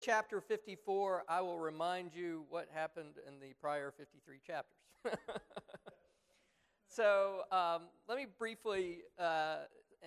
[0.00, 4.78] chapter 54, I will remind you what happened in the prior 53 chapters.
[6.88, 9.58] so um, let me briefly, uh,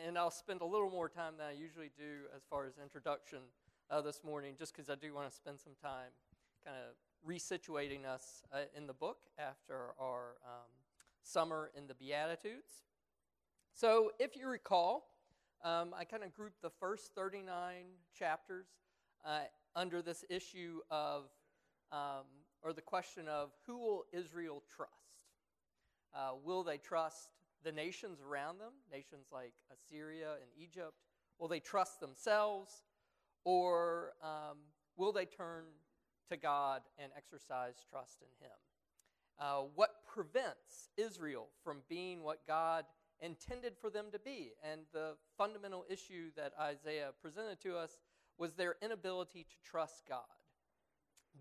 [0.06, 3.40] and I'll spend a little more time than I usually do as far as introduction
[3.92, 6.10] uh, this morning, just because I do want to spend some time
[6.66, 10.71] kind of resituating us uh, in the book after our um,
[11.21, 12.84] summer in the Beatitudes.
[13.73, 15.10] So if you recall,
[15.64, 17.86] um, I kind of grouped the first 39
[18.18, 18.66] chapters
[19.25, 19.39] uh,
[19.76, 21.26] under this issue of,
[21.92, 22.25] um,
[22.61, 24.92] or the question of, who will Israel trust?
[26.16, 27.30] Uh, will they trust
[27.64, 30.94] the nations around them, nations like Assyria and Egypt?
[31.39, 32.83] Will they trust themselves?
[33.45, 34.58] Or um,
[34.95, 35.66] will they turn
[36.30, 38.55] to God and exercise trust in Him?
[39.39, 42.86] Uh, what prevents Israel from being what God
[43.19, 44.52] intended for them to be?
[44.64, 47.97] And the fundamental issue that Isaiah presented to us
[48.38, 50.22] was their inability to trust God.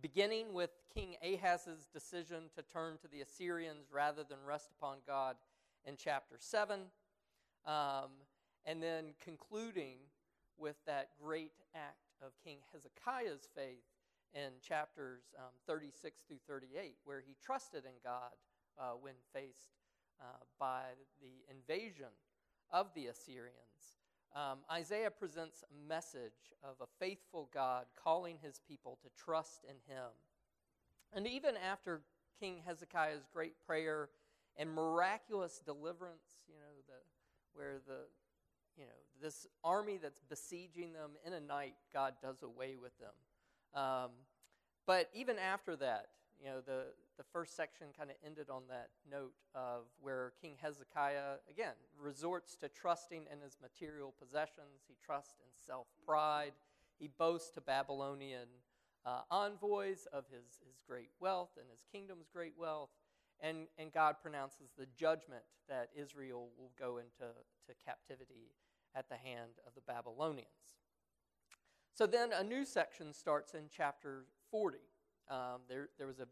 [0.01, 5.37] Beginning with King Ahaz's decision to turn to the Assyrians rather than rest upon God
[5.85, 6.81] in chapter 7,
[7.67, 8.11] um,
[8.65, 9.99] and then concluding
[10.59, 13.85] with that great act of King Hezekiah's faith
[14.35, 18.33] in chapters um, 36 through 38, where he trusted in God
[18.79, 19.77] uh, when faced
[20.21, 20.25] uh,
[20.59, 20.83] by
[21.21, 22.13] the invasion
[22.71, 24.02] of the Assyrians.
[24.35, 29.77] Um, Isaiah presents a message of a faithful God calling his people to trust in
[29.93, 30.09] him.
[31.13, 32.01] And even after
[32.41, 34.09] King Hezekiah's great prayer
[34.57, 36.95] and miraculous deliverance, you know, the,
[37.55, 38.07] where the,
[38.79, 43.81] you know, this army that's besieging them in a night, God does away with them.
[43.83, 44.11] Um,
[44.87, 46.07] but even after that,
[46.41, 50.55] you know, the, the first section kind of ended on that note of where King
[50.61, 54.85] Hezekiah, again, resorts to trusting in his material possessions.
[54.89, 56.53] He trusts in self pride.
[56.99, 58.49] He boasts to Babylonian
[59.05, 62.91] uh, envoys of his, his great wealth and his kingdom's great wealth.
[63.41, 67.33] And, and God pronounces the judgment that Israel will go into
[67.67, 68.53] to captivity
[68.95, 70.49] at the hand of the Babylonians.
[71.95, 74.79] So then a new section starts in chapter 40.
[75.29, 76.27] Um, there, there was a,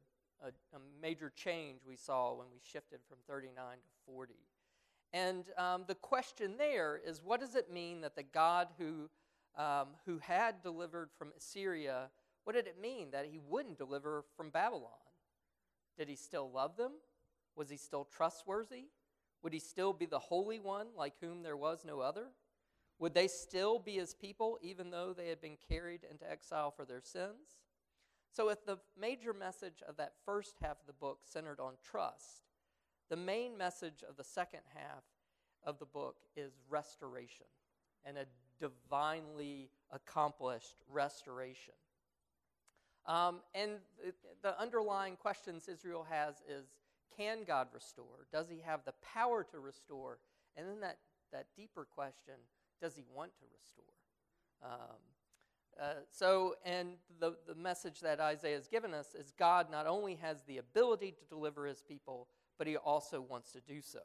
[0.45, 4.35] a, a, major change we saw when we shifted from 39 to 40.
[5.13, 9.09] And um, the question there is what does it mean that the God who,
[9.57, 12.11] um, who had delivered from Assyria,
[12.45, 14.91] what did it mean that he wouldn't deliver from Babylon?
[15.99, 16.93] Did he still love them?
[17.57, 18.87] Was he still trustworthy?
[19.43, 22.29] Would he still be the Holy One like whom there was no other?
[22.99, 26.85] Would they still be his people even though they had been carried into exile for
[26.85, 27.59] their sins?
[28.33, 32.43] So, if the major message of that first half of the book centered on trust,
[33.09, 35.03] the main message of the second half
[35.65, 37.47] of the book is restoration
[38.05, 38.27] and a
[38.61, 41.75] divinely accomplished restoration.
[43.07, 43.73] Um, and
[44.05, 46.67] the, the underlying questions Israel has is
[47.17, 48.27] can God restore?
[48.33, 50.19] Does he have the power to restore?
[50.57, 50.99] And then that,
[51.33, 52.35] that deeper question
[52.81, 53.85] does he want to restore?
[54.63, 54.99] Um,
[55.81, 60.17] uh, so, and the, the message that Isaiah has given us is God not only
[60.17, 64.01] has the ability to deliver his people, but he also wants to do so.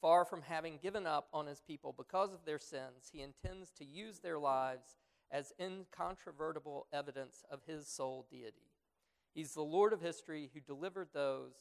[0.00, 3.84] Far from having given up on his people because of their sins, he intends to
[3.84, 4.96] use their lives
[5.30, 8.70] as incontrovertible evidence of his sole deity.
[9.34, 11.54] He's the Lord of history who delivered those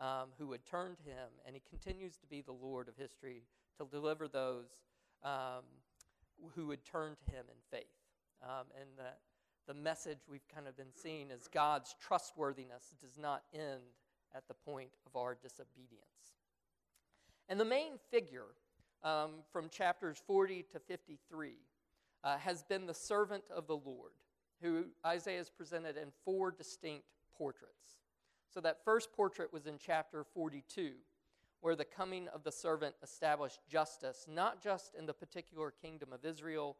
[0.00, 3.44] um, who would turn to him, and he continues to be the Lord of history
[3.78, 4.66] to deliver those
[5.22, 5.62] um,
[6.56, 8.01] who would turn to him in faith.
[8.42, 13.42] Um, and the, the message we've kind of been seeing is God's trustworthiness does not
[13.54, 13.82] end
[14.34, 16.02] at the point of our disobedience.
[17.48, 18.54] And the main figure
[19.04, 21.52] um, from chapters 40 to 53
[22.24, 24.12] uh, has been the servant of the Lord,
[24.60, 27.04] who Isaiah has presented in four distinct
[27.36, 27.98] portraits.
[28.52, 30.92] So that first portrait was in chapter 42,
[31.60, 36.24] where the coming of the servant established justice, not just in the particular kingdom of
[36.24, 36.76] Israel,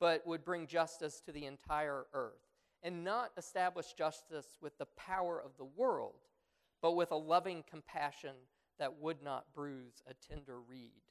[0.00, 2.40] but would bring justice to the entire earth,
[2.82, 6.14] and not establish justice with the power of the world,
[6.80, 8.34] but with a loving compassion
[8.78, 11.02] that would not bruise a tender reed.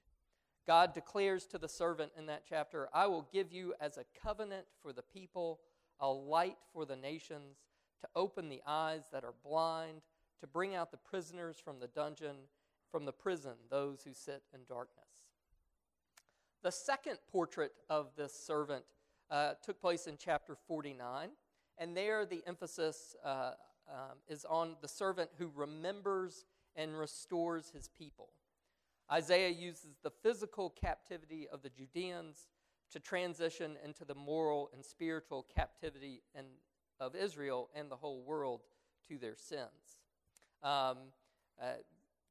[0.65, 4.65] God declares to the servant in that chapter, I will give you as a covenant
[4.81, 5.59] for the people,
[6.00, 7.57] a light for the nations,
[8.01, 10.01] to open the eyes that are blind,
[10.41, 12.36] to bring out the prisoners from the dungeon,
[12.91, 15.08] from the prison, those who sit in darkness.
[16.61, 18.83] The second portrait of this servant
[19.31, 21.29] uh, took place in chapter 49,
[21.77, 23.51] and there the emphasis uh,
[23.88, 26.45] um, is on the servant who remembers
[26.75, 28.29] and restores his people.
[29.11, 32.50] Isaiah uses the physical captivity of the Judeans
[32.91, 36.47] to transition into the moral and spiritual captivity and
[37.00, 38.62] of Israel and the whole world
[39.07, 40.01] to their sins.
[40.62, 40.97] Um,
[41.62, 41.73] uh,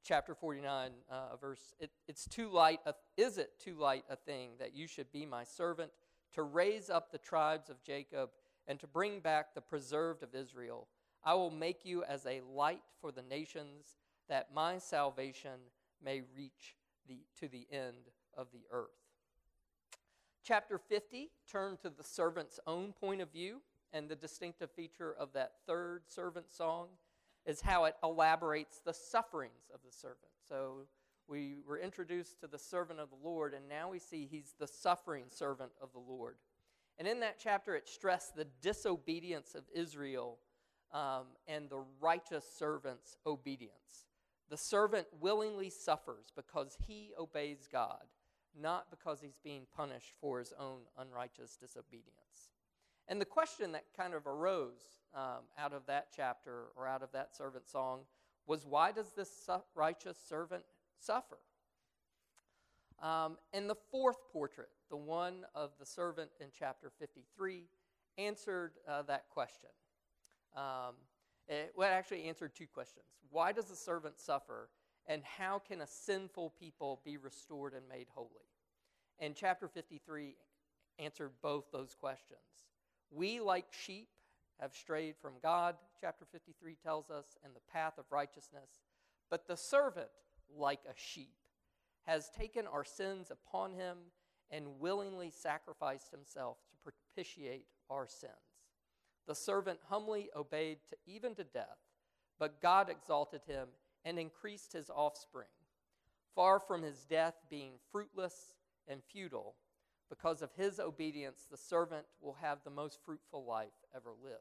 [0.05, 4.51] chapter 49, uh, verse, it, it's too light, a, is it too light a thing
[4.59, 5.91] that you should be my servant
[6.35, 8.31] to raise up the tribes of Jacob
[8.67, 10.89] and to bring back the preserved of Israel?
[11.25, 13.97] I will make you as a light for the nations
[14.29, 15.61] that my salvation
[16.05, 16.77] may reach
[17.09, 18.91] the, to the end of the earth.
[20.45, 23.61] Chapter 50 turned to the servant's own point of view,
[23.93, 26.89] and the distinctive feature of that third servant song
[27.49, 30.19] is how it elaborates the sufferings of the servant.
[30.47, 30.83] So
[31.27, 34.67] we were introduced to the servant of the Lord, and now we see he's the
[34.67, 36.37] suffering servant of the Lord.
[36.99, 40.39] And in that chapter, it stressed the disobedience of Israel
[40.93, 44.07] um, and the righteous servant's obedience.
[44.51, 48.05] The servant willingly suffers because he obeys God,
[48.61, 52.51] not because he's being punished for his own unrighteous disobedience.
[53.09, 54.81] And the question that kind of arose
[55.15, 58.01] um, out of that chapter or out of that servant song
[58.47, 60.65] was why does this su- righteous servant
[60.99, 61.39] suffer?
[63.03, 67.65] Um, and the fourth portrait, the one of the servant in chapter 53,
[68.19, 69.71] answered uh, that question.
[70.57, 70.95] Um,
[71.47, 73.07] it, well, it actually answered two questions.
[73.31, 74.69] Why does the servant suffer?
[75.07, 78.29] And how can a sinful people be restored and made holy?
[79.19, 80.35] And chapter 53
[80.99, 82.41] answered both those questions.
[83.11, 84.09] We, like sheep,
[84.61, 88.71] have strayed from God, chapter 53 tells us, and the path of righteousness.
[89.31, 90.09] But the servant,
[90.57, 91.35] like a sheep,
[92.07, 93.99] has taken our sins upon him
[94.51, 98.33] and willingly sacrificed himself to propitiate our sins.
[99.27, 101.79] The servant humbly obeyed to, even to death,
[102.39, 103.69] but God exalted him
[104.05, 105.49] and increased his offspring.
[106.35, 108.55] Far from his death being fruitless
[108.87, 109.55] and futile,
[110.09, 114.37] because of his obedience, the servant will have the most fruitful life ever lived.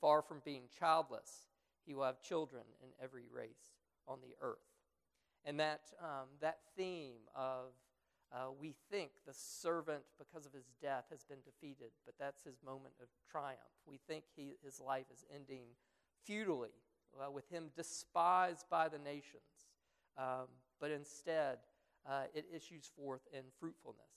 [0.00, 1.48] Far from being childless,
[1.84, 3.74] he will have children in every race
[4.06, 4.58] on the earth.
[5.44, 7.72] And that, um, that theme of
[8.32, 12.56] uh, we think the servant, because of his death, has been defeated, but that's his
[12.64, 13.60] moment of triumph.
[13.86, 15.66] We think he, his life is ending
[16.24, 16.74] futilely,
[17.24, 19.70] uh, with him despised by the nations,
[20.18, 20.48] um,
[20.80, 21.58] but instead
[22.08, 24.15] uh, it issues forth in fruitfulness.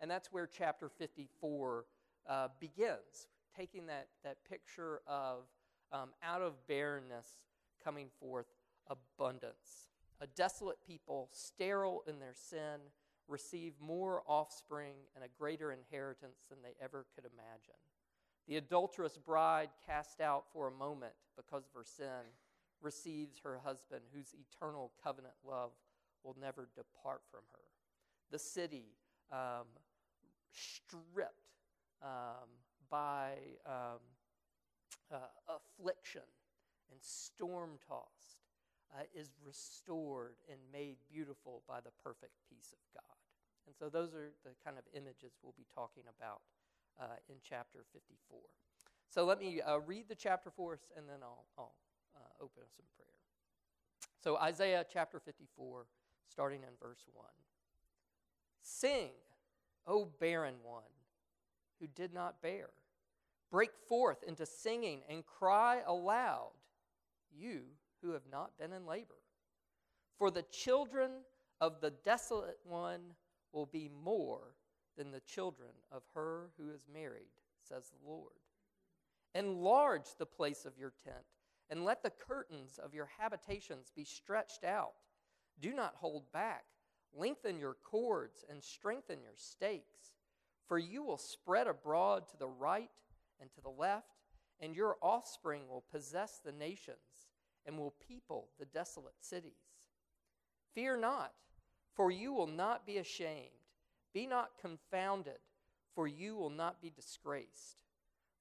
[0.00, 1.84] And that's where chapter 54
[2.28, 5.44] uh, begins, taking that, that picture of
[5.92, 7.26] um, out of barrenness
[7.82, 8.46] coming forth
[8.88, 9.88] abundance.
[10.20, 12.80] A desolate people, sterile in their sin,
[13.28, 17.78] receive more offspring and a greater inheritance than they ever could imagine.
[18.48, 22.26] The adulterous bride, cast out for a moment because of her sin,
[22.80, 25.70] receives her husband, whose eternal covenant love
[26.24, 27.60] will never depart from her.
[28.30, 28.86] The city,
[29.30, 29.66] um,
[30.52, 31.56] stripped
[32.02, 32.48] um,
[32.90, 33.34] by
[33.66, 34.00] um,
[35.12, 35.16] uh,
[35.48, 36.26] affliction
[36.90, 38.38] and storm tossed,
[38.94, 43.16] uh, is restored and made beautiful by the perfect peace of God.
[43.66, 46.40] And so, those are the kind of images we'll be talking about
[47.00, 48.40] uh, in chapter 54.
[49.08, 51.74] So, let me uh, read the chapter for us, and then I'll, I'll
[52.16, 53.14] uh, open us in prayer.
[54.22, 55.86] So, Isaiah chapter 54,
[56.28, 57.26] starting in verse 1.
[58.62, 59.10] Sing
[59.90, 60.84] O barren one
[61.80, 62.70] who did not bear.
[63.50, 66.52] Break forth into singing and cry aloud,
[67.36, 67.62] you
[68.00, 69.18] who have not been in labor.
[70.16, 71.10] For the children
[71.60, 73.00] of the desolate one
[73.52, 74.54] will be more
[74.96, 77.32] than the children of her who is married,
[77.68, 78.32] says the Lord.
[79.34, 81.16] Enlarge the place of your tent,
[81.68, 84.92] and let the curtains of your habitations be stretched out.
[85.60, 86.64] Do not hold back
[87.16, 90.14] Lengthen your cords and strengthen your stakes,
[90.66, 92.90] for you will spread abroad to the right
[93.40, 94.06] and to the left,
[94.60, 97.28] and your offspring will possess the nations
[97.66, 99.52] and will people the desolate cities.
[100.74, 101.32] Fear not,
[101.94, 103.50] for you will not be ashamed.
[104.14, 105.38] Be not confounded,
[105.94, 107.82] for you will not be disgraced.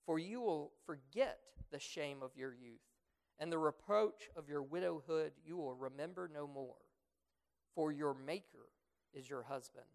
[0.06, 1.40] For you will forget
[1.72, 2.80] the shame of your youth,
[3.40, 6.76] and the reproach of your widowhood you will remember no more
[7.76, 8.70] for your Maker
[9.14, 9.86] is your husband.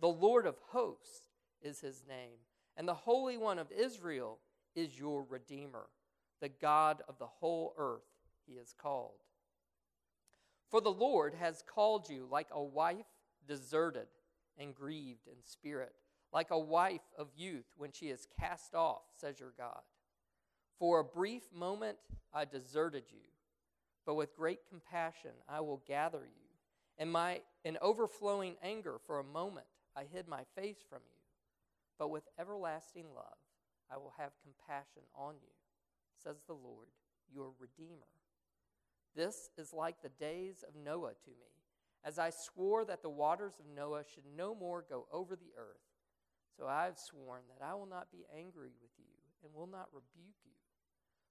[0.00, 1.28] The Lord of hosts
[1.62, 2.38] is his name,
[2.76, 4.38] and the Holy One of Israel
[4.74, 5.86] is your Redeemer.
[6.40, 8.06] The God of the whole earth
[8.46, 9.20] he is called.
[10.70, 13.06] For the Lord has called you like a wife
[13.46, 14.06] deserted
[14.56, 15.92] and grieved in spirit,
[16.32, 19.80] like a wife of youth when she is cast off, says your God.
[20.78, 21.98] For a brief moment
[22.32, 23.26] I deserted you,
[24.06, 26.49] but with great compassion I will gather you
[27.00, 29.66] and my in overflowing anger for a moment
[29.96, 31.18] I hid my face from you.
[31.98, 33.38] But with everlasting love
[33.90, 35.52] I will have compassion on you.
[36.22, 36.88] says the Lord,
[37.32, 38.06] your Redeemer.
[39.16, 41.50] This is like the days of Noah to me,
[42.04, 45.80] as I swore that the waters of Noah should no more go over the earth.
[46.56, 49.88] So I have sworn that I will not be angry with you and will not
[49.92, 50.52] rebuke you.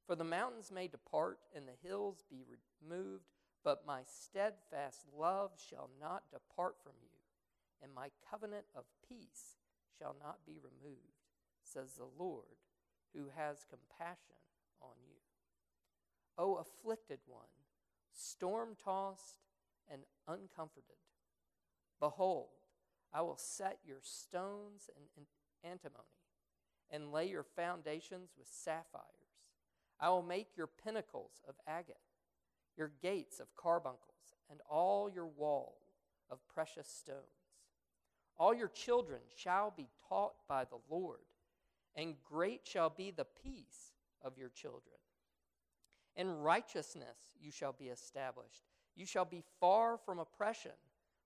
[0.06, 2.44] For the mountains may depart and the hills be
[2.82, 3.30] removed,
[3.63, 7.18] but my steadfast love shall not depart from you,
[7.82, 9.58] and my covenant of peace
[9.98, 11.28] shall not be removed,
[11.63, 12.58] says the Lord,
[13.13, 14.36] who has compassion
[14.82, 15.18] on you.
[16.38, 17.50] O afflicted one,
[18.13, 19.36] storm tossed
[19.92, 20.96] and uncomforted,
[22.00, 22.50] behold,
[23.13, 25.25] I will set your stones in
[25.70, 26.06] antimony
[26.92, 29.04] and lay your foundations with sapphires.
[30.00, 31.98] I will make your pinnacles of agate,
[32.80, 34.00] your gates of carbuncles,
[34.50, 35.76] and all your wall
[36.32, 37.20] of precious stones.
[38.38, 41.20] All your children shall be taught by the Lord,
[41.96, 43.92] and great shall be the peace
[44.24, 44.96] of your children.
[46.16, 48.64] In righteousness you shall be established.
[48.96, 50.72] You shall be far from oppression,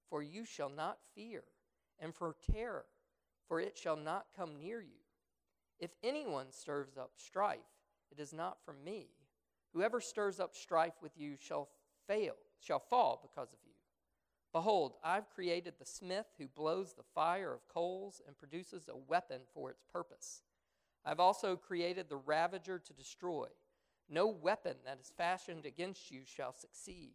[0.10, 1.44] for you shall not fear,
[2.00, 2.86] and for terror,
[3.48, 5.00] for it shall not come near you.
[5.80, 7.60] If anyone stirs up strife,
[8.12, 9.08] it is not from me.
[9.74, 11.70] Whoever stirs up strife with you shall
[12.08, 13.74] fail, shall fall because of you.
[14.52, 19.42] Behold, I've created the smith who blows the fire of coals and produces a weapon
[19.52, 20.44] for its purpose.
[21.04, 23.48] I've also created the ravager to destroy.
[24.10, 27.14] No weapon that is fashioned against you shall succeed,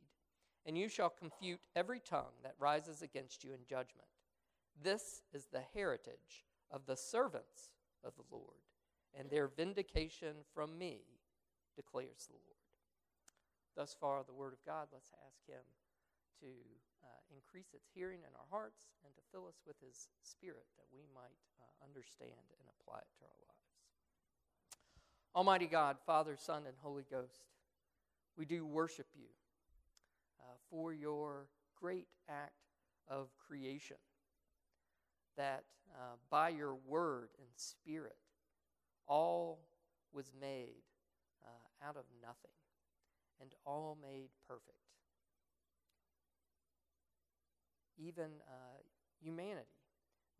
[0.66, 4.08] and you shall confute every tongue that rises against you in judgment.
[4.82, 7.70] This is the heritage of the servants
[8.04, 8.62] of the Lord,
[9.16, 11.02] and their vindication from me,
[11.78, 12.58] declares the Lord.
[13.78, 14.90] Thus far, the word of God.
[14.90, 15.62] Let's ask Him
[16.42, 16.50] to
[17.06, 20.90] uh, increase its hearing in our hearts and to fill us with His Spirit that
[20.90, 23.70] we might uh, understand and apply it to our lives.
[25.38, 27.46] Almighty God, Father, Son, and Holy Ghost,
[28.36, 29.30] we do worship you
[30.40, 31.46] uh, for your
[31.80, 32.58] great act
[33.06, 33.96] of creation
[35.36, 35.62] that
[35.94, 38.16] uh, by your word and spirit,
[39.06, 39.60] all
[40.12, 40.82] was made
[41.86, 42.56] out of nothing
[43.40, 44.78] and all made perfect.
[47.98, 48.78] Even uh,
[49.20, 49.66] humanity,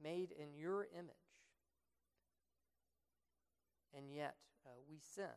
[0.03, 1.15] made in your image.
[3.97, 5.29] And yet uh, we sinned.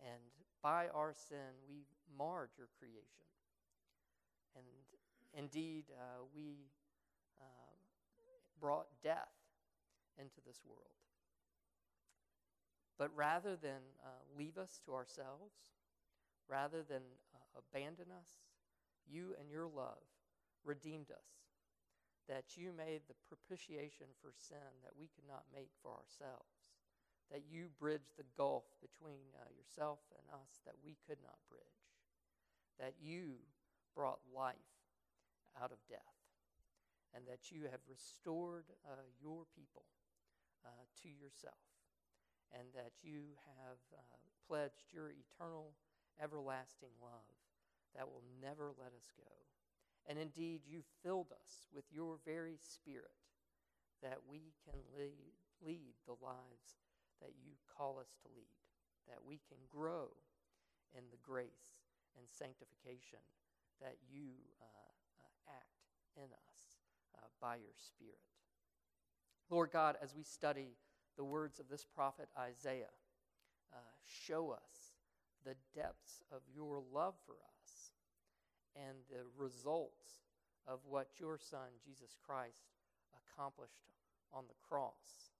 [0.00, 0.20] And
[0.62, 1.86] by our sin, we
[2.18, 3.26] marred your creation.
[4.54, 4.64] And
[5.34, 6.68] indeed, uh, we
[8.62, 9.34] brought death
[10.16, 11.01] into this world.
[12.98, 15.54] But rather than uh, leave us to ourselves,
[16.48, 17.02] rather than
[17.34, 18.30] uh, abandon us,
[19.08, 20.04] you and your love
[20.64, 21.48] redeemed us.
[22.28, 26.70] That you made the propitiation for sin that we could not make for ourselves.
[27.30, 31.82] That you bridged the gulf between uh, yourself and us that we could not bridge.
[32.78, 33.42] That you
[33.94, 34.54] brought life
[35.60, 36.22] out of death
[37.14, 39.84] and that you have restored uh, your people
[40.64, 41.60] uh, to yourself,
[42.52, 44.16] and that you have uh,
[44.48, 45.72] pledged your eternal,
[46.22, 47.36] everlasting love
[47.96, 49.32] that will never let us go.
[50.08, 53.16] And indeed, you filled us with your very spirit
[54.02, 55.32] that we can lead,
[55.64, 56.82] lead the lives
[57.20, 58.58] that you call us to lead,
[59.06, 60.10] that we can grow
[60.96, 61.86] in the grace
[62.18, 63.22] and sanctification
[63.80, 66.52] that you uh, uh, act in us
[67.42, 68.22] by your Spirit.
[69.50, 70.78] Lord God, as we study
[71.16, 72.94] the words of this prophet Isaiah,
[73.72, 73.76] uh,
[74.06, 74.92] show us
[75.44, 77.92] the depths of your love for us
[78.76, 80.22] and the results
[80.66, 82.70] of what your Son, Jesus Christ,
[83.12, 83.90] accomplished
[84.32, 85.34] on the cross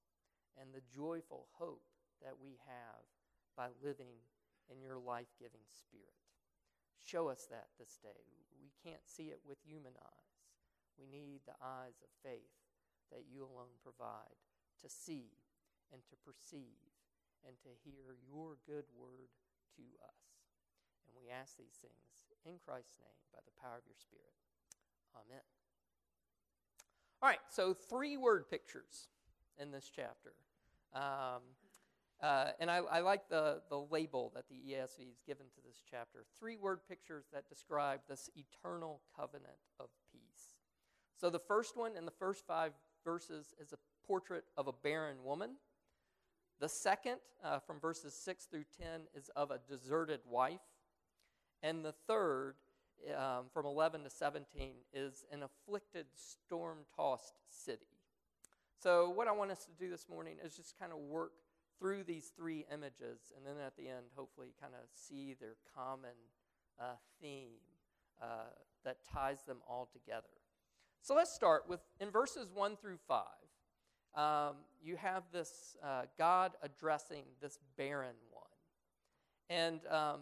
[0.61, 1.83] and the joyful hope
[2.23, 3.03] that we have
[3.57, 4.21] by living
[4.71, 6.17] in your life giving Spirit.
[6.99, 8.23] Show us that this day.
[8.61, 10.39] We can't see it with human eyes.
[10.99, 12.53] We need the eyes of faith
[13.11, 14.39] that you alone provide
[14.83, 15.31] to see
[15.93, 16.91] and to perceive
[17.47, 19.31] and to hear your good word
[19.77, 20.23] to us.
[21.07, 24.35] And we ask these things in Christ's name by the power of your Spirit.
[25.15, 25.45] Amen.
[27.23, 29.09] All right, so three word pictures
[29.61, 30.35] in this chapter.
[30.95, 31.43] Um,
[32.23, 35.83] uh, and I, I, like the, the label that the ESV has given to this
[35.91, 40.57] chapter three word pictures that describe this eternal covenant of peace.
[41.21, 42.73] So the first one in the first five
[43.05, 45.51] verses is a portrait of a barren woman.
[46.63, 50.61] The second, uh, from verses 6 through 10, is of a deserted wife.
[51.61, 52.55] And the third,
[53.17, 57.89] um, from 11 to 17, is an afflicted, storm tossed city.
[58.81, 61.33] So, what I want us to do this morning is just kind of work
[61.81, 66.15] through these three images, and then at the end, hopefully, kind of see their common
[66.79, 67.59] uh, theme
[68.23, 68.53] uh,
[68.85, 70.29] that ties them all together.
[71.01, 73.25] So let's start with in verses 1 through 5.
[74.15, 78.45] Um, you have this uh, God addressing this barren one.
[79.49, 80.21] And um,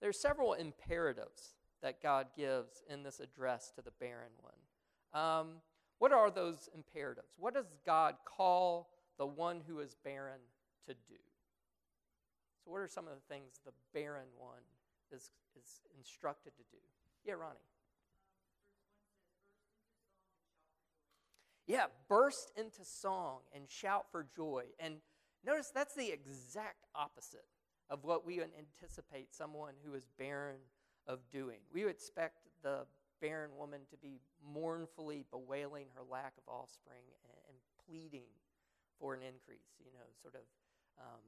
[0.00, 5.20] there's several imperatives that God gives in this address to the barren one.
[5.22, 5.48] Um,
[5.98, 7.34] what are those imperatives?
[7.38, 10.40] What does God call the one who is barren
[10.86, 11.20] to do?
[12.64, 14.62] So, what are some of the things the barren one
[15.12, 16.78] is, is instructed to do?
[17.24, 17.58] Yeah, Ronnie.
[21.72, 24.64] Yeah, burst into song and shout for joy.
[24.78, 24.96] And
[25.42, 27.46] notice that's the exact opposite
[27.88, 30.60] of what we would anticipate someone who is barren
[31.06, 31.60] of doing.
[31.72, 32.80] We would expect the
[33.22, 34.20] barren woman to be
[34.52, 37.56] mournfully bewailing her lack of offspring and, and
[37.88, 38.28] pleading
[39.00, 39.72] for an increase.
[39.80, 40.42] You know, sort of
[41.00, 41.24] um,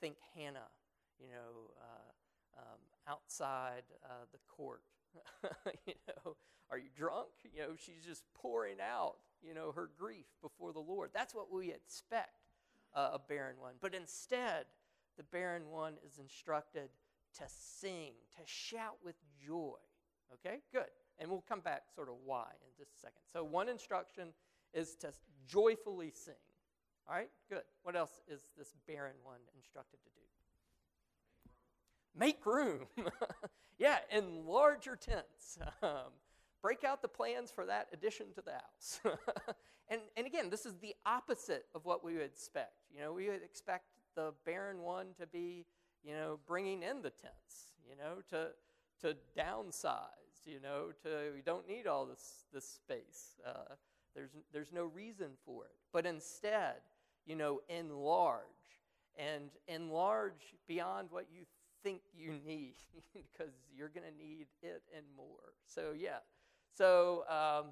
[0.00, 0.74] think Hannah,
[1.20, 4.82] you know, uh, um, outside uh, the court.
[5.86, 6.34] you know,
[6.68, 7.28] are you drunk?
[7.44, 11.10] You know, she's just pouring out, you know, her grief before the Lord.
[11.12, 12.48] That's what we expect
[12.94, 13.74] uh, a barren one.
[13.80, 14.66] But instead,
[15.16, 16.88] the barren one is instructed
[17.38, 19.76] to sing, to shout with joy.
[20.32, 20.90] Okay, good.
[21.18, 23.20] And we'll come back sort of why in just a second.
[23.32, 24.28] So, one instruction
[24.72, 25.12] is to
[25.46, 26.34] joyfully sing.
[27.08, 27.62] All right, good.
[27.82, 30.20] What else is this barren one instructed to do?
[32.16, 32.86] Make room.
[33.78, 35.58] yeah, enlarge your tents.
[35.82, 36.12] Um,
[36.64, 38.98] break out the plans for that addition to the house.
[39.90, 42.72] and, and again, this is the opposite of what we would expect.
[42.90, 43.84] You know, we would expect
[44.16, 45.66] the barren one to be,
[46.02, 48.48] you know, bringing in the tents, you know, to,
[49.02, 53.34] to downsize, you know, to, we don't need all this, this space.
[53.46, 53.74] Uh,
[54.14, 55.72] there's, there's no reason for it.
[55.92, 56.76] But instead,
[57.26, 58.40] you know, enlarge
[59.18, 61.42] and enlarge beyond what you
[61.82, 62.76] think you need
[63.12, 65.52] because you're going to need it and more.
[65.66, 66.20] So, yeah.
[66.76, 67.66] So, um,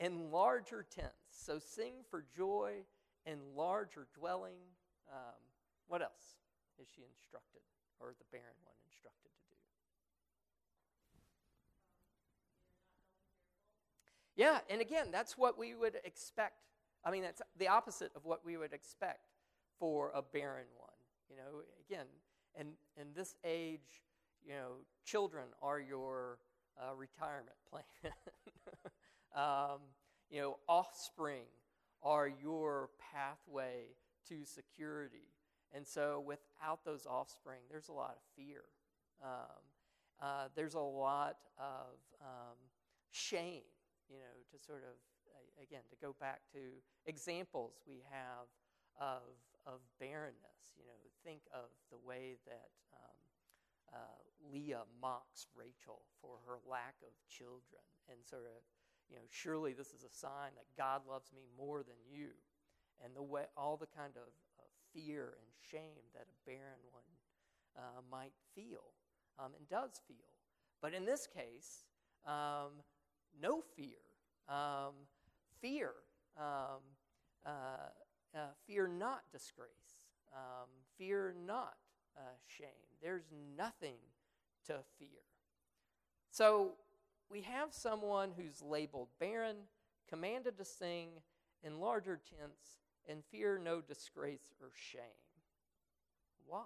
[0.00, 1.12] enlarge your tents.
[1.30, 2.84] So, sing for joy,
[3.24, 4.58] enlarge larger dwelling.
[5.12, 5.38] Um,
[5.86, 6.36] what else
[6.80, 7.62] is she instructed,
[8.00, 9.56] or the barren one instructed to do?
[14.36, 16.54] Yeah, and again, that's what we would expect.
[17.04, 19.30] I mean, that's the opposite of what we would expect
[19.78, 20.90] for a barren one.
[21.30, 22.06] You know, again,
[22.54, 24.02] and in this age,
[24.44, 24.72] you know,
[25.04, 26.38] children are your
[26.80, 28.12] uh, retirement plan.
[29.34, 29.80] um,
[30.30, 31.46] you know, offspring
[32.02, 33.96] are your pathway
[34.28, 35.28] to security.
[35.74, 38.62] And so, without those offspring, there's a lot of fear.
[39.22, 39.60] Um,
[40.20, 42.56] uh, there's a lot of um,
[43.10, 43.68] shame,
[44.08, 44.96] you know, to sort of,
[45.62, 46.58] again, to go back to
[47.06, 48.48] examples we have
[49.00, 49.36] of,
[49.66, 50.72] of barrenness.
[50.76, 53.17] You know, think of the way that um,
[53.92, 54.18] uh,
[54.52, 58.62] Leah mocks Rachel for her lack of children and sort of,
[59.08, 62.30] you know, surely this is a sign that God loves me more than you.
[63.02, 64.28] And the way, all the kind of
[64.92, 67.02] fear and shame that a barren one
[67.76, 68.92] uh, might feel
[69.38, 70.16] um, and does feel.
[70.80, 71.84] But in this case,
[72.26, 72.82] um,
[73.40, 73.98] no fear.
[74.48, 74.94] Um,
[75.60, 75.92] fear.
[76.36, 76.82] Um,
[77.44, 77.90] uh,
[78.34, 80.02] uh, fear not disgrace.
[80.32, 81.74] Um, fear not
[82.16, 82.87] uh, shame.
[83.02, 83.96] There's nothing
[84.66, 85.08] to fear.
[86.30, 86.72] So
[87.30, 89.56] we have someone who's labeled barren,
[90.08, 91.08] commanded to sing
[91.62, 95.02] in larger tents, and fear no disgrace or shame.
[96.46, 96.64] Why?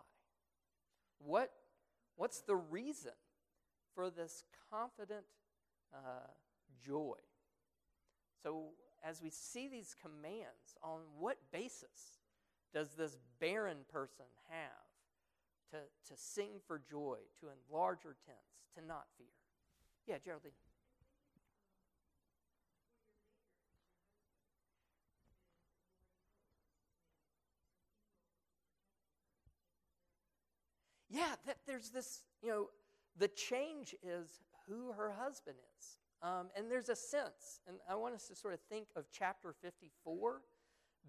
[1.19, 1.51] What,
[2.17, 3.13] what's the reason
[3.95, 5.25] for this confident
[5.95, 6.29] uh,
[6.85, 7.19] joy?
[8.43, 8.71] So,
[9.05, 12.19] as we see these commands, on what basis
[12.73, 14.92] does this barren person have
[15.73, 19.27] to, to sing for joy, to enlarge her tents, to not fear?
[20.07, 20.53] Yeah, Geraldine.
[31.13, 32.71] yeah, that there's this, you know,
[33.19, 35.99] the change is who her husband is.
[36.23, 39.55] Um, and there's a sense, and I want us to sort of think of chapter
[39.61, 40.41] 54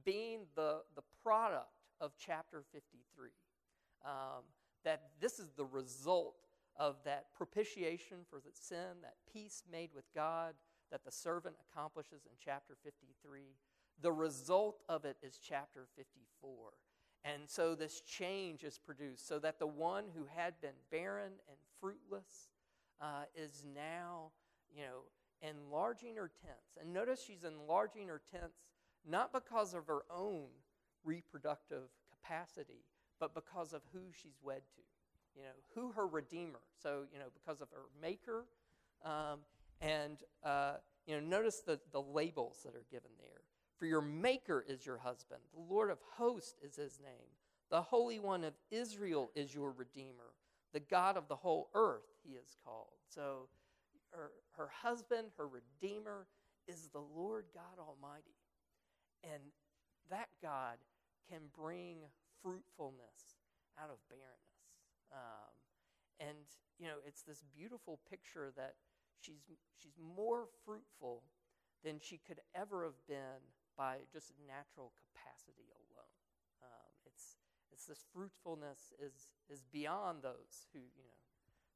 [0.03, 1.69] being the, the product
[2.01, 3.29] of chapter 53.
[4.03, 4.43] Um,
[4.83, 6.35] that this is the result
[6.77, 10.55] of that propitiation for the sin, that peace made with God
[10.93, 13.41] that the servant accomplishes in chapter 53.
[14.01, 16.71] The result of it is chapter 54.
[17.25, 21.57] And so this change is produced so that the one who had been barren and
[21.81, 22.49] fruitless
[23.01, 24.31] uh, is now,
[24.71, 24.99] you know,
[25.41, 26.77] enlarging her tents.
[26.79, 28.59] And notice she's enlarging her tents
[29.03, 30.45] not because of her own
[31.03, 32.85] reproductive capacity,
[33.23, 34.81] but because of who she's wed to.
[35.39, 36.59] You know, who her redeemer.
[36.81, 38.43] So, you know, because of her maker.
[39.05, 39.39] Um,
[39.79, 40.73] and, uh,
[41.07, 43.39] you know, notice the, the labels that are given there.
[43.79, 47.27] For your maker is your husband, the Lord of hosts is his name,
[47.69, 50.35] the Holy One of Israel is your redeemer,
[50.73, 52.93] the God of the whole earth, he is called.
[53.09, 53.47] So,
[54.11, 56.27] her, her husband, her redeemer,
[56.67, 58.35] is the Lord God Almighty.
[59.23, 59.41] And
[60.09, 60.77] that God
[61.29, 61.97] can bring
[62.43, 63.39] fruitfulness
[63.79, 64.75] out of barrenness.
[65.11, 65.55] Um,
[66.19, 66.45] and,
[66.77, 68.75] you know, it's this beautiful picture that
[69.21, 69.41] she's,
[69.79, 71.23] she's more fruitful
[71.83, 73.41] than she could ever have been
[73.77, 76.19] by just natural capacity alone.
[76.61, 77.37] Um, it's,
[77.71, 81.23] it's this fruitfulness is, is beyond those who, you know,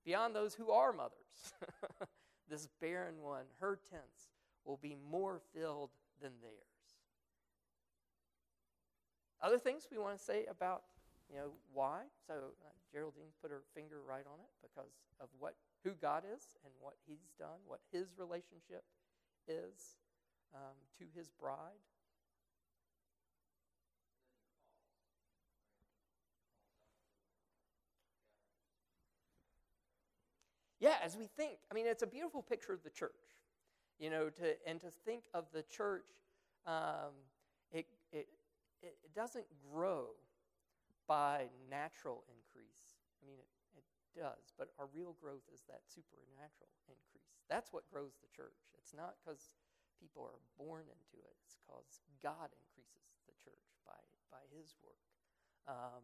[0.05, 1.53] beyond those who are mothers.
[2.49, 4.29] this barren one, her tents
[4.63, 6.76] will be more filled than theirs.
[9.41, 10.83] Other things we want to say about,
[11.29, 12.03] you know, why?
[12.25, 16.57] So uh, Geraldine put her finger right on it because of what who God is
[16.65, 18.83] and what He's done, what His relationship
[19.47, 19.97] is
[20.55, 21.81] um, to His bride.
[30.79, 33.11] Yeah, as we think, I mean, it's a beautiful picture of the church,
[33.99, 36.07] you know, to and to think of the church.
[36.65, 37.13] Um,
[38.81, 40.13] it, it doesn't grow
[41.07, 42.99] by natural increase.
[43.19, 47.31] I mean, it, it does, but our real growth is that supernatural increase.
[47.49, 48.59] That's what grows the church.
[48.77, 49.55] It's not because
[49.97, 53.97] people are born into it, it's because God increases the church by,
[54.29, 55.01] by His work.
[55.65, 56.03] Um,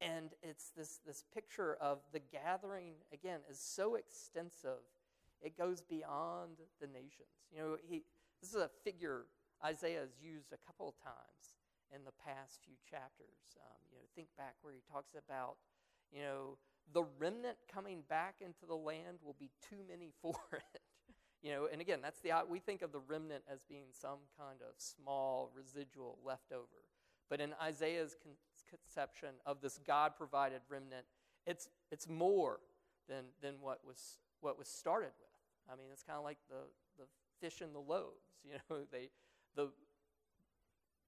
[0.00, 4.82] and it's this, this picture of the gathering, again, is so extensive,
[5.40, 7.50] it goes beyond the nations.
[7.50, 8.02] You know, he,
[8.40, 9.26] this is a figure
[9.64, 11.54] Isaiah has used a couple of times
[11.94, 13.56] in the past few chapters.
[13.60, 15.56] Um, you know, think back where he talks about,
[16.10, 16.58] you know,
[16.92, 20.80] the remnant coming back into the land will be too many for it.
[21.42, 24.60] you know, and again, that's the we think of the remnant as being some kind
[24.62, 26.88] of small residual leftover.
[27.30, 28.36] But in Isaiah's con-
[28.68, 31.06] conception of this God-provided remnant,
[31.46, 32.60] it's it's more
[33.08, 35.72] than than what was what was started with.
[35.72, 37.06] I mean, it's kind of like the the
[37.40, 38.20] fish and the loaves.
[38.44, 39.08] You know, they
[39.54, 39.68] the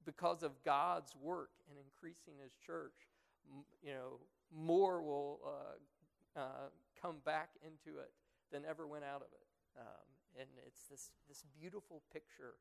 [0.04, 3.08] because of God's work in increasing His church,
[3.50, 4.20] m- you know,
[4.54, 6.68] more will uh, uh,
[7.00, 8.10] come back into it
[8.52, 9.46] than ever went out of it.
[9.78, 10.06] Um,
[10.38, 12.54] and it's this, this beautiful picture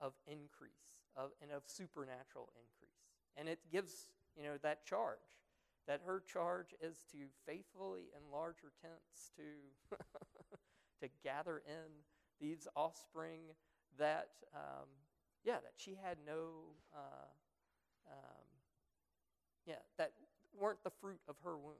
[0.00, 3.02] of increase of, and of supernatural increase.
[3.36, 5.18] And it gives, you know, that charge
[5.86, 9.96] that her charge is to faithfully enlarge her tents, to,
[11.02, 11.90] to gather in
[12.40, 13.40] these offspring
[13.98, 14.86] that um,
[15.44, 17.28] yeah, that she had no, uh,
[18.10, 18.46] um,
[19.66, 20.12] yeah, that
[20.58, 21.74] weren't the fruit of her womb.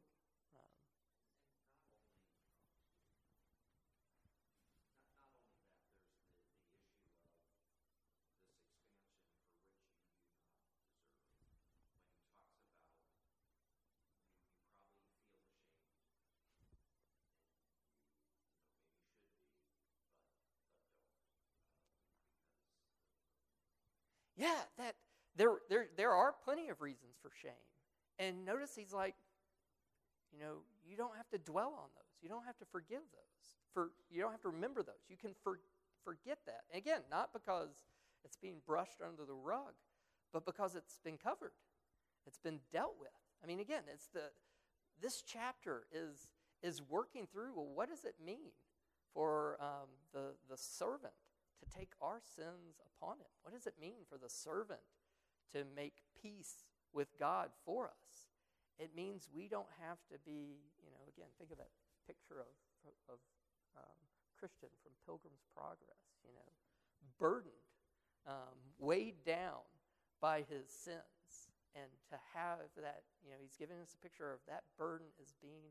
[24.41, 24.95] Yeah, that
[25.37, 27.53] there, there, there are plenty of reasons for shame.
[28.19, 29.15] And notice he's like,
[30.33, 32.17] you know, you don't have to dwell on those.
[32.23, 33.45] You don't have to forgive those.
[33.75, 35.05] For you don't have to remember those.
[35.09, 35.61] You can for,
[36.05, 36.63] forget that.
[36.73, 37.85] And again, not because
[38.25, 39.75] it's being brushed under the rug,
[40.33, 41.53] but because it's been covered.
[42.27, 43.11] It's been dealt with.
[43.45, 44.31] I mean, again, it's the
[45.03, 46.29] this chapter is
[46.63, 47.53] is working through.
[47.55, 48.53] Well, what does it mean
[49.15, 51.13] for um, the the servant
[51.61, 53.31] to take our sins upon him.
[53.43, 54.81] What does it mean for the servant
[55.53, 58.33] to make peace with God for us?
[58.81, 61.71] It means we don't have to be, you know, again, think of that
[62.09, 62.53] picture of,
[63.13, 63.19] of
[63.77, 63.99] um,
[64.39, 66.49] Christian from Pilgrim's Progress, you know,
[67.21, 67.69] burdened,
[68.27, 69.69] um, weighed down
[70.21, 71.53] by his sins.
[71.77, 75.37] And to have that, you know, he's giving us a picture of that burden is
[75.41, 75.71] being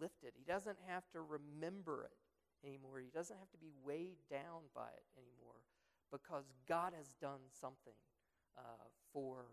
[0.00, 0.32] lifted.
[0.34, 2.16] He doesn't have to remember it
[2.64, 2.98] anymore.
[3.00, 5.60] He doesn't have to be weighed down by it anymore
[6.10, 7.96] because God has done something
[8.58, 9.46] uh, for,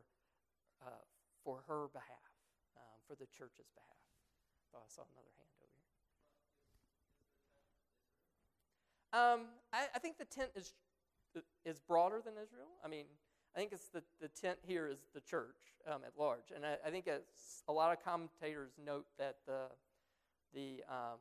[0.82, 1.04] uh,
[1.43, 2.32] for her behalf,
[2.76, 4.00] um, for the church's behalf.
[4.76, 5.89] Oh, I saw another hand over here.
[9.15, 9.41] Um,
[9.74, 10.74] I, I, think the tent is,
[11.65, 12.78] is broader than Israel.
[12.84, 13.06] I mean,
[13.56, 16.52] I think it's the, the tent here is the church um, at large.
[16.56, 19.63] And I, I think a lot of commentators note that the,
[20.54, 21.19] the um,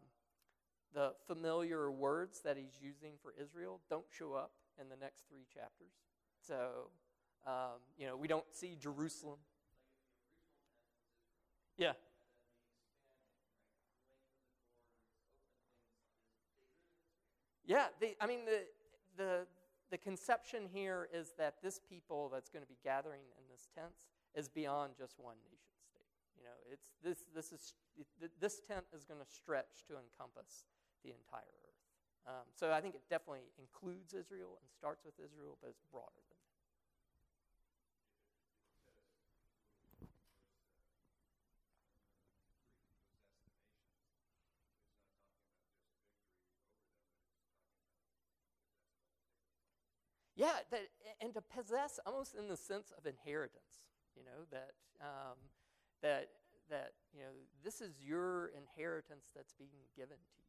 [0.94, 5.46] the familiar words that he's using for Israel don't show up in the next three
[5.52, 5.92] chapters.
[6.46, 6.90] So,
[7.46, 9.38] um, you know, we don't see Jerusalem.
[11.76, 11.92] Yeah.
[17.66, 18.62] Yeah, the, I mean, the,
[19.18, 19.46] the,
[19.90, 23.92] the conception here is that this people that's going to be gathering in this tent
[24.34, 26.08] is beyond just one nation state.
[26.38, 27.74] You know, it's, this, this, is,
[28.40, 30.64] this tent is going to stretch to encompass
[31.02, 31.68] the entire earth.
[32.26, 36.12] Um, so I think it definitely includes Israel and starts with Israel, but it's broader
[36.12, 36.38] than that.
[50.38, 50.86] Yeah, that,
[51.20, 55.34] and to possess almost in the sense of inheritance, you know, that, um,
[56.00, 56.28] that,
[56.70, 57.34] that, you know,
[57.64, 60.47] this is your inheritance that's being given to you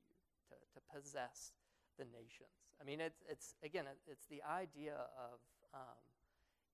[0.49, 1.53] to, to possess
[1.97, 2.73] the nations.
[2.81, 5.39] I mean, it's, it's again, it's the idea of,
[5.73, 5.99] um,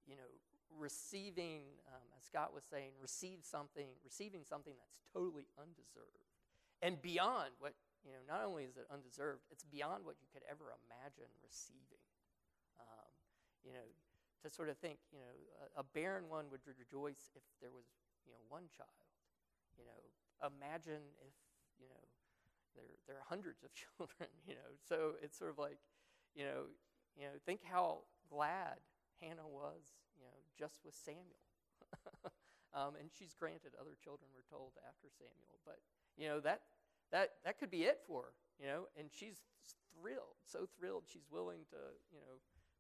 [0.08, 0.30] you know,
[0.78, 6.26] receiving, um, as Scott was saying, receive something, receiving something that's totally undeserved
[6.82, 7.74] and beyond what,
[8.06, 12.06] you know, not only is it undeserved, it's beyond what you could ever imagine receiving
[13.66, 13.90] you know,
[14.46, 15.34] to sort of think, you know,
[15.74, 17.90] a, a barren one would rejoice if there was,
[18.22, 18.94] you know, one child.
[19.74, 20.00] You know,
[20.46, 21.34] imagine if,
[21.82, 22.06] you know,
[22.76, 24.72] there, there are hundreds of children, you know.
[24.88, 25.80] So it's sort of like,
[26.36, 26.70] you know,
[27.16, 28.78] you know, think how glad
[29.22, 31.44] Hannah was, you know, just with Samuel.
[32.78, 35.60] um, and she's granted other children, we're told, after Samuel.
[35.66, 35.80] But,
[36.18, 36.62] you know, that,
[37.12, 39.48] that, that could be it for her, you know, and she's
[39.96, 41.80] thrilled, so thrilled she's willing to,
[42.12, 42.36] you know,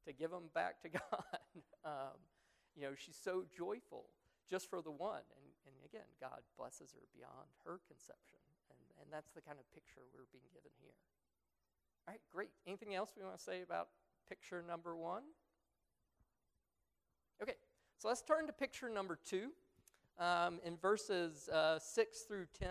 [0.06, 1.40] to give them back to God.
[1.84, 2.20] um,
[2.76, 4.12] you know, she's so joyful
[4.50, 5.24] just for the one.
[5.40, 8.45] And, and again, God blesses her beyond her conception.
[9.06, 10.92] And, that's the kind of picture we're being given here.
[12.08, 12.50] All right, great.
[12.68, 13.90] Anything else we want to say about
[14.28, 15.22] picture number one?
[17.42, 17.54] Okay,
[17.98, 19.50] so let's turn to picture number two.
[20.18, 22.70] Um, in verses uh, 6 through 10,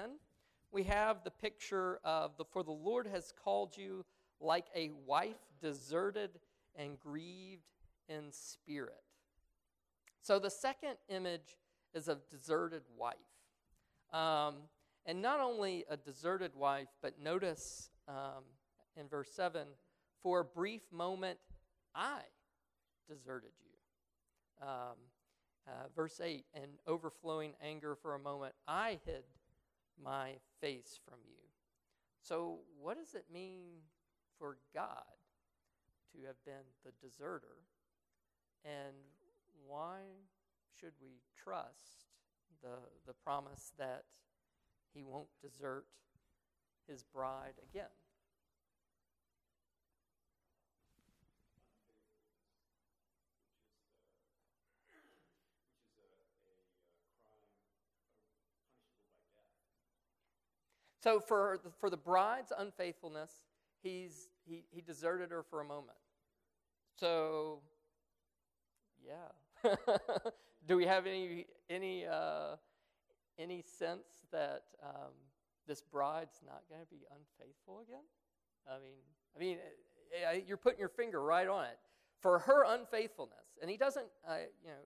[0.73, 4.05] we have the picture of the For the Lord has called you
[4.41, 6.31] like a wife deserted
[6.77, 7.63] and grieved
[8.09, 9.03] in spirit.
[10.21, 11.59] So the second image
[11.95, 13.15] is of deserted wife.
[14.13, 14.55] Um,
[15.07, 18.45] and not only a deserted wife, but notice um,
[18.97, 19.67] in verse 7
[20.23, 21.39] for a brief moment,
[21.95, 22.21] I
[23.09, 24.67] deserted you.
[24.67, 24.97] Um,
[25.67, 29.25] uh, verse 8, and overflowing anger for a moment, I hid
[30.03, 31.37] my face from you.
[32.21, 33.83] So, what does it mean
[34.39, 35.05] for God
[36.13, 37.57] to have been the deserter?
[38.65, 38.95] And
[39.67, 40.01] why
[40.79, 42.07] should we trust
[42.63, 44.05] the, the promise that
[44.95, 45.85] he won't desert
[46.89, 47.89] his bride again?
[61.05, 63.31] So for the, for the bride's unfaithfulness,
[63.83, 65.99] he's, he, he deserted her for a moment.
[66.99, 67.61] So,
[69.07, 69.75] yeah.
[70.67, 72.57] Do we have any any uh,
[73.39, 75.13] any sense that um,
[75.67, 78.05] this bride's not going to be unfaithful again?
[78.69, 79.01] I mean,
[79.37, 79.59] I mean,
[80.13, 81.79] eh, eh, you're putting your finger right on it
[82.21, 84.85] for her unfaithfulness, and he doesn't, uh, you know,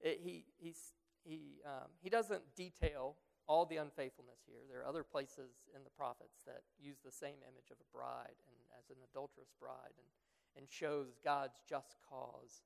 [0.00, 4.62] it, he he's he um, he doesn't detail all the unfaithfulness here.
[4.68, 8.34] There are other places in the prophets that use the same image of a bride
[8.46, 10.08] and as an adulterous bride, and
[10.56, 12.62] and shows God's just cause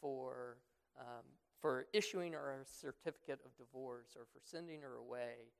[0.00, 0.58] for,
[0.98, 1.24] um,
[1.60, 5.52] for issuing her a certificate of divorce or for sending her away.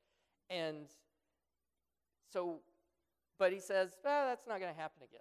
[0.50, 0.86] And
[2.32, 2.60] so,
[3.38, 5.20] but he says, well, that's not going to happen again.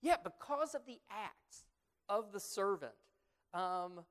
[0.00, 1.64] Yet, because of the acts
[2.08, 2.92] of the servant,
[3.52, 4.04] um,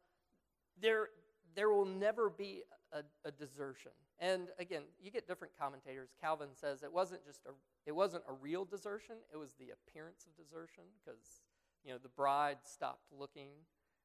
[0.81, 1.09] there,
[1.55, 3.91] there will never be a, a, desertion.
[4.19, 6.09] And again, you get different commentators.
[6.19, 7.51] Calvin says it wasn't just a,
[7.85, 11.41] it wasn't a real desertion; it was the appearance of desertion, because
[11.83, 13.49] you know the bride stopped looking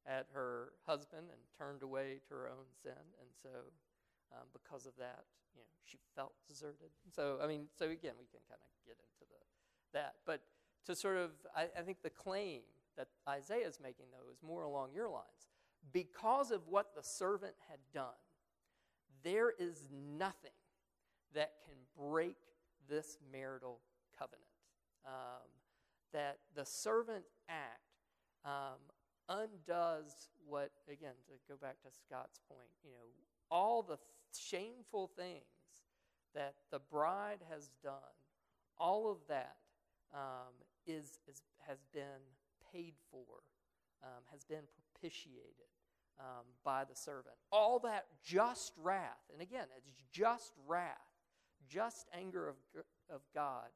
[0.07, 3.49] at her husband and turned away to her own sin, and so
[4.33, 6.91] um, because of that, you know, she felt deserted.
[7.15, 9.41] So I mean, so again, we can kind of get into the
[9.93, 10.43] that, but
[10.87, 12.61] to sort of, I, I think the claim
[12.97, 15.49] that Isaiah is making, though, is more along your lines.
[15.93, 18.19] Because of what the servant had done,
[19.25, 20.51] there is nothing
[21.35, 22.37] that can break
[22.89, 23.81] this marital
[24.19, 24.43] covenant.
[25.07, 25.49] Um,
[26.13, 27.81] that the servant act
[28.45, 28.79] um,
[29.29, 33.07] undoes what, again, to go back to Scott's point, you know,
[33.51, 33.99] all the th-
[34.37, 35.43] shameful things
[36.35, 37.93] that the bride has done,
[38.79, 39.57] all of that
[40.15, 40.53] um,
[40.87, 42.23] is, is, has been
[42.73, 43.43] paid for,
[44.03, 45.71] um, has been propitiated
[46.19, 47.35] um, by the servant.
[47.51, 50.97] All that just wrath, and again, it's just wrath,
[51.69, 52.57] just anger of,
[53.11, 53.69] of God,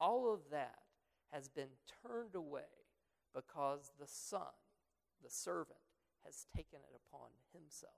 [0.00, 0.78] all of that
[1.32, 1.68] has been
[2.06, 2.62] turned away
[3.34, 4.40] because the Son,
[5.22, 5.78] the servant,
[6.24, 7.92] has taken it upon himself,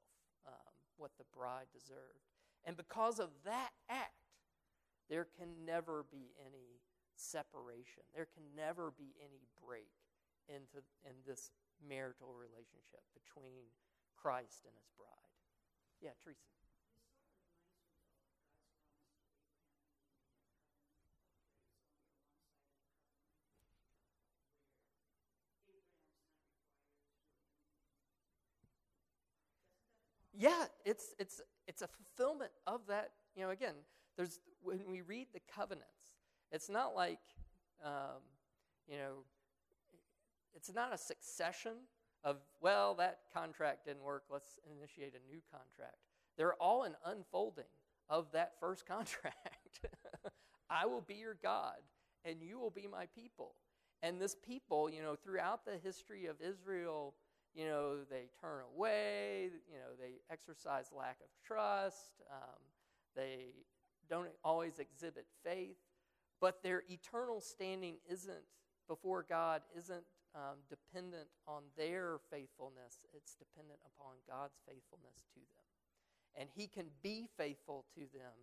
[0.47, 2.27] um, what the bride deserved.
[2.64, 4.12] And because of that act,
[5.09, 6.81] there can never be any
[7.18, 8.07] separation.
[8.14, 9.90] There can never be any break
[10.48, 11.50] into in this
[11.83, 13.68] marital relationship between
[14.16, 15.35] Christ and his bride.
[16.00, 16.48] Yeah, Teresa.
[30.38, 33.11] yeah, it's it's it's a fulfillment of that.
[33.35, 33.74] You know, again,
[34.16, 36.17] there's when we read the covenants,
[36.53, 37.21] it's not like
[37.85, 38.23] um,
[38.89, 39.25] you know,
[40.55, 41.73] it's not a succession
[42.25, 44.25] of well, that contract didn't work.
[44.31, 45.97] Let's initiate a new contract.
[46.37, 47.65] They're all an unfolding
[48.09, 49.81] of that first contract.
[50.71, 51.79] I will be your God,
[52.25, 53.55] and you will be my people.
[54.03, 57.15] And this people, you know, throughout the history of Israel
[57.55, 62.61] you know, they turn away, you know, they exercise lack of trust, um,
[63.17, 63.55] they
[64.09, 65.77] don't always exhibit faith,
[66.40, 68.44] but their eternal standing isn't
[68.88, 75.66] before God isn't um, dependent on their faithfulness, it's dependent upon God's faithfulness to them.
[76.37, 78.37] And He can be faithful to them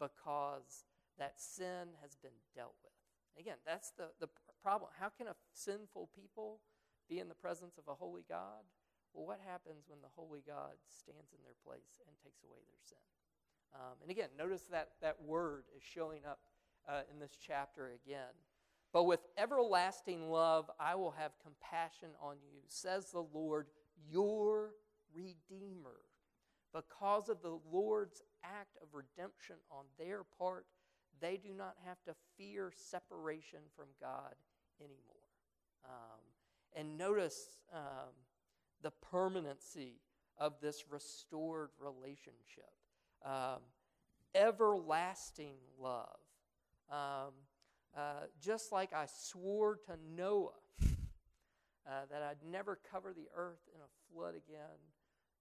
[0.00, 0.84] because
[1.18, 2.94] that sin has been dealt with.
[3.38, 4.28] Again, that's the, the
[4.62, 4.90] problem.
[4.98, 6.60] How can a sinful people
[7.08, 8.66] be in the presence of a holy God?
[9.14, 12.82] Well, what happens when the holy God stands in their place and takes away their
[12.82, 13.04] sin?
[13.74, 16.40] Um, and again, notice that that word is showing up
[16.88, 18.34] uh, in this chapter again.
[18.92, 23.66] But with everlasting love, I will have compassion on you, says the Lord,
[24.10, 24.70] your
[25.14, 26.00] Redeemer.
[26.72, 30.66] Because of the Lord's act of redemption on their part,
[31.20, 34.34] they do not have to fear separation from God
[34.80, 34.98] anymore.
[35.84, 36.20] Um,
[36.76, 38.12] and notice um,
[38.82, 40.00] the permanency
[40.38, 42.70] of this restored relationship.
[43.24, 43.60] Um,
[44.34, 46.18] everlasting love.
[46.90, 47.32] Um,
[47.96, 50.50] uh, just like I swore to Noah
[50.82, 54.78] uh, that I'd never cover the earth in a flood again,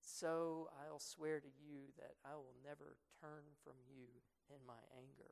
[0.01, 4.05] so I'll swear to you that I will never turn from you
[4.49, 5.31] in my anger.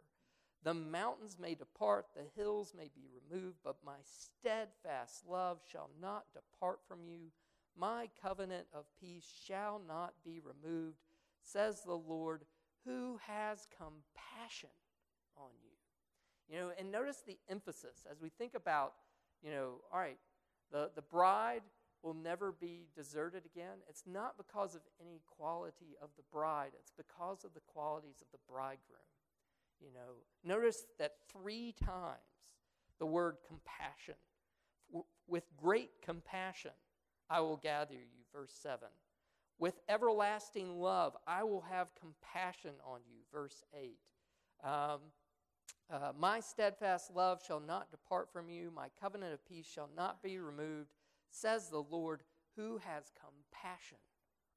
[0.63, 6.25] The mountains may depart, the hills may be removed, but my steadfast love shall not
[6.34, 7.32] depart from you.
[7.78, 10.97] My covenant of peace shall not be removed,
[11.43, 12.45] says the Lord,
[12.86, 14.69] who has compassion
[15.38, 15.64] on you.
[16.49, 18.93] You know, and notice the emphasis as we think about,
[19.41, 20.19] you know, all right,
[20.71, 21.62] the, the bride
[22.03, 23.79] will never be deserted again.
[23.89, 28.27] It's not because of any quality of the bride, it's because of the qualities of
[28.31, 28.99] the bridegroom.
[29.81, 32.19] You know, notice that three times
[32.99, 34.15] the word compassion.
[35.27, 36.71] With great compassion,
[37.29, 38.88] I will gather you, verse 7.
[39.58, 43.97] With everlasting love, I will have compassion on you, verse 8.
[44.63, 44.99] Um,
[45.91, 50.24] uh, my steadfast love shall not depart from you, my covenant of peace shall not
[50.24, 50.89] be removed,
[51.30, 52.24] says the Lord,
[52.56, 53.98] who has compassion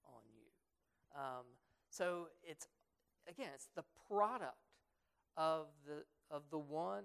[0.06, 1.20] on you.
[1.20, 1.44] Um,
[1.90, 2.66] so it's,
[3.28, 4.54] again, it's the product
[5.36, 6.04] of the,
[6.34, 7.04] of the one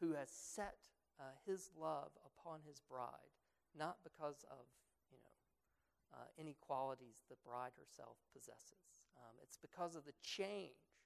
[0.00, 0.76] who has set
[1.20, 3.32] uh, his love upon his bride,
[3.78, 4.66] not because of
[5.10, 9.00] you know uh, any qualities the bride herself possesses.
[9.16, 11.00] Um, it's because of the change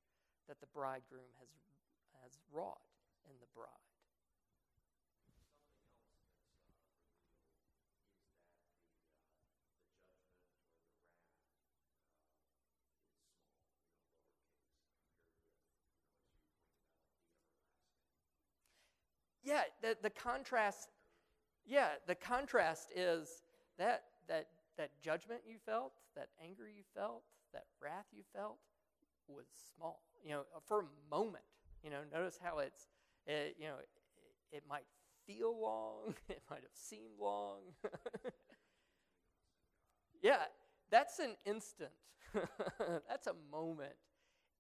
[0.49, 1.49] that the bridegroom has
[2.29, 2.85] has wrought
[3.25, 3.89] in the bride.
[19.49, 20.89] yeah, the, the contrast,
[21.67, 23.43] yeah, the contrast is
[23.79, 27.23] that, that, that judgment you felt, that anger you felt,
[27.55, 28.59] that wrath you felt
[29.27, 30.03] was small.
[30.23, 31.45] You know, for a moment,
[31.83, 32.87] you know, notice how it's,
[33.27, 33.89] it, you know, it,
[34.57, 34.87] it might
[35.27, 37.61] feel long, it might have seemed long.
[40.23, 40.43] yeah,
[40.91, 41.91] that's an instant,
[43.09, 43.95] that's a moment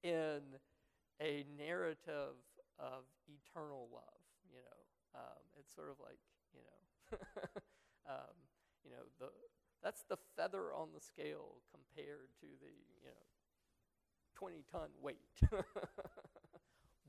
[0.02, 0.40] in
[1.22, 2.36] a narrative
[2.78, 4.22] of eternal love.
[4.50, 6.18] You know, um, it's sort of like
[6.54, 7.18] you know,
[8.08, 8.34] um,
[8.84, 9.28] you know the
[9.82, 13.24] that's the feather on the scale compared to the you know
[14.34, 15.18] twenty ton weight.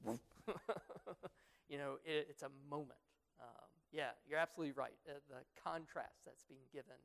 [1.69, 2.99] you know, it, it's a moment.
[3.39, 4.95] Um, yeah, you're absolutely right.
[5.07, 6.97] Uh, the contrast that's being given,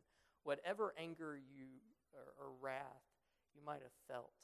[0.43, 1.81] whatever anger you
[2.13, 3.07] or, or wrath
[3.55, 4.35] you might have felt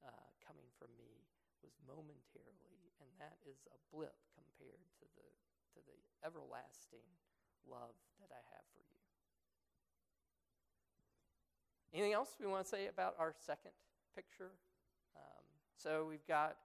[0.00, 1.28] uh, coming from me,
[1.62, 5.26] was momentarily, and that is a blip compared to the
[5.74, 7.04] to the everlasting
[7.66, 8.98] love that I have for you.
[11.92, 13.72] Anything else we want to say about our second
[14.14, 14.52] picture?
[15.16, 15.44] Um,
[15.76, 16.56] so we've got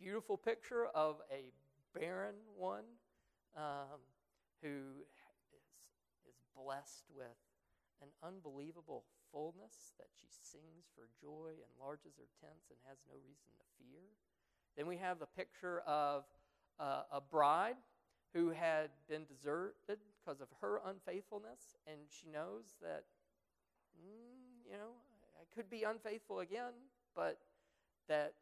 [0.00, 1.52] beautiful picture of a
[1.98, 2.84] barren one
[3.56, 4.00] um,
[4.62, 5.04] who
[5.52, 5.68] is,
[6.26, 7.36] is blessed with
[8.00, 13.52] an unbelievable fullness that she sings for joy, enlarges her tents, and has no reason
[13.58, 14.00] to fear.
[14.76, 16.24] Then we have the picture of
[16.78, 17.76] uh, a bride
[18.32, 23.04] who had been deserted because of her unfaithfulness, and she knows that,
[24.00, 24.96] mm, you know,
[25.36, 26.72] I could be unfaithful again,
[27.14, 27.38] but
[28.08, 28.34] that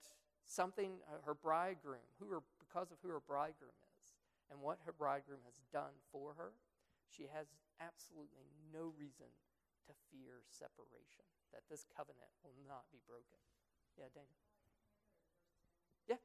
[0.48, 4.16] something, uh, her bridegroom, who her, because of who her bridegroom is,
[4.50, 6.56] and what her bridegroom has done for her,
[7.12, 9.28] she has absolutely no reason
[9.86, 13.38] to fear separation, that this covenant will not be broken.
[13.96, 14.40] Yeah, Daniel.
[16.08, 16.20] Yeah.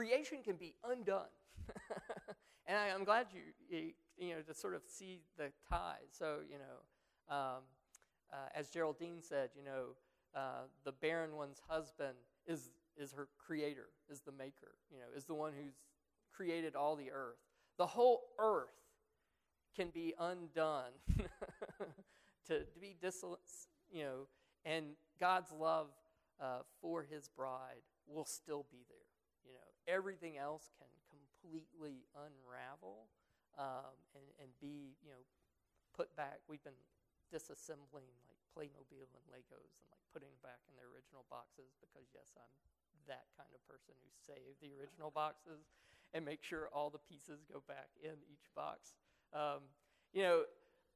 [0.00, 1.28] Creation can be undone.
[2.66, 5.98] and I, am glad you, you, you know, to sort of see the tie.
[6.10, 7.62] So, you know, um,
[8.32, 9.88] uh, as Geraldine said, you know,
[10.34, 12.14] uh, the barren one's husband
[12.46, 15.74] is, is her creator, is the maker, you know, is the one who's
[16.34, 17.36] created all the earth.
[17.76, 18.70] The whole earth
[19.76, 20.92] can be undone
[22.48, 23.38] to, to be dissolute,
[23.92, 24.28] you know,
[24.64, 25.88] and God's love
[26.40, 28.99] uh, for his bride will still be there.
[29.90, 33.10] Everything else can completely unravel
[33.58, 35.24] um, and, and be, you know,
[35.90, 36.38] put back.
[36.46, 36.78] We've been
[37.34, 42.06] disassembling like Playmobil and Legos and like putting them back in their original boxes because,
[42.14, 42.54] yes, I'm
[43.10, 45.66] that kind of person who save the original boxes
[46.14, 48.94] and make sure all the pieces go back in each box.
[49.34, 49.66] Um,
[50.12, 50.42] you know,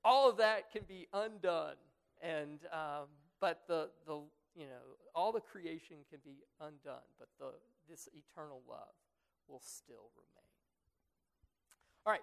[0.05, 1.79] all of that can be undone,
[2.23, 3.09] and um,
[3.41, 4.21] but the the
[4.55, 7.55] you know all the creation can be undone, but the
[7.89, 8.95] this eternal love
[9.49, 10.51] will still remain.
[12.07, 12.23] All right,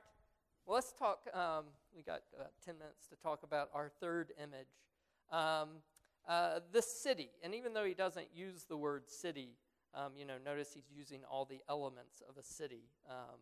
[0.66, 1.28] well, let's talk.
[1.34, 4.68] Um, we got uh, 10 minutes to talk about our third image.
[5.32, 5.82] Um,
[6.28, 9.56] uh, the city, and even though he doesn't use the word city,
[9.94, 12.84] um, you know, notice he's using all the elements of a city.
[13.10, 13.40] Um,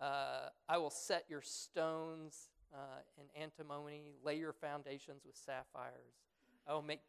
[0.00, 6.24] uh, I will set your stones uh, in antimony, lay your foundations with sapphires.
[6.66, 7.00] I will make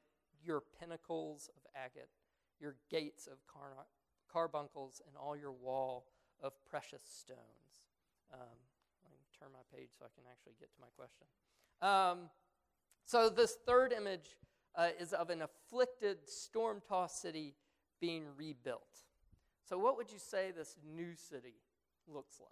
[0.44, 2.10] your pinnacles of agate,
[2.60, 3.86] your gates of car-
[4.36, 6.08] carbuncles, and all your wall
[6.44, 7.40] of precious stones.
[8.34, 8.60] Um,
[9.04, 11.26] let me turn my page so I can actually get to my question.
[11.82, 12.30] Um,
[13.06, 14.36] so, this third image
[14.76, 17.56] uh, is of an afflicted, storm tossed city
[18.02, 19.04] being rebuilt.
[19.64, 21.56] So, what would you say this new city
[22.06, 22.50] looks like?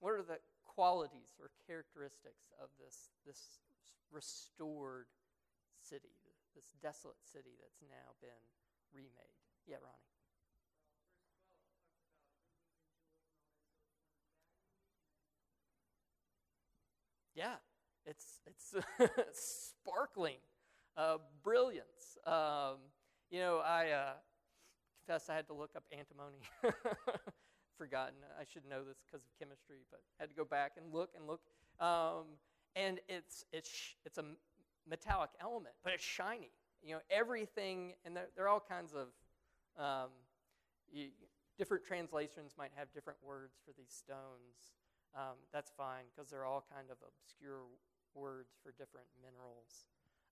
[0.00, 3.60] What are the qualities or characteristics of this, this
[4.12, 5.06] restored
[5.80, 6.10] city,
[6.54, 8.42] this desolate city that's now been
[8.92, 9.36] remade?
[9.66, 10.08] Yeah, Ronnie.
[17.34, 17.54] Yeah,
[18.04, 18.74] it's it's
[19.82, 20.36] sparkling,
[20.96, 22.18] uh, brilliance.
[22.26, 22.76] Um,
[23.30, 24.12] you know, I uh,
[25.06, 26.38] confess I had to look up antimony.
[27.78, 28.16] Forgotten.
[28.40, 31.26] I should know this because of chemistry, but had to go back and look and
[31.26, 31.40] look.
[31.80, 32.38] Um,
[32.76, 33.70] and it's it's
[34.06, 34.24] it's a
[34.88, 36.50] metallic element, but it's shiny.
[36.82, 39.08] You know, everything, and there, there are all kinds of
[39.78, 40.10] um,
[40.90, 41.08] you,
[41.56, 44.72] different translations might have different words for these stones
[45.14, 47.68] um, that's fine because they're all kind of obscure
[48.14, 49.86] words for different minerals.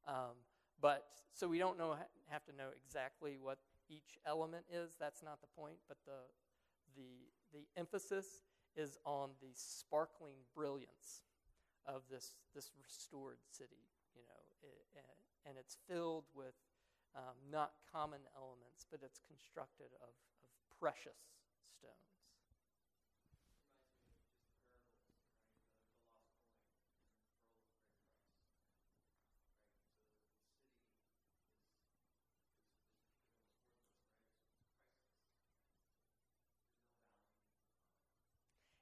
[0.09, 0.36] Um,
[0.80, 1.96] but so we don't know
[2.28, 4.92] have to know exactly what each element is.
[4.98, 5.76] That's not the point.
[5.86, 6.24] But the
[6.96, 8.44] the the emphasis
[8.76, 11.22] is on the sparkling brilliance
[11.84, 13.84] of this this restored city.
[14.14, 14.80] You know, it,
[15.46, 16.54] and it's filled with
[17.16, 21.18] um, not common elements, but it's constructed of, of precious
[21.78, 21.94] stones.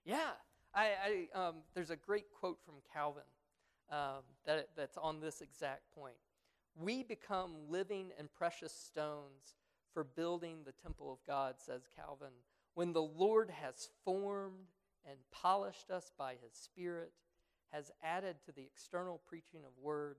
[0.04, 0.32] Yeah,
[0.74, 3.22] I, I um, there's a great quote from Calvin
[3.90, 6.16] um, that, that's on this exact point.
[6.74, 9.56] We become living and precious stones
[9.92, 12.32] for building the temple of God, says Calvin,
[12.74, 14.68] when the Lord has formed
[15.08, 17.12] and polished us by his Spirit,
[17.72, 20.16] has added to the external preaching of word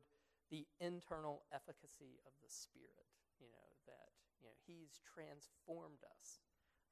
[0.52, 3.08] the internal efficacy of the Spirit.
[3.40, 4.10] You know, that
[4.42, 6.40] you know, he's transformed us.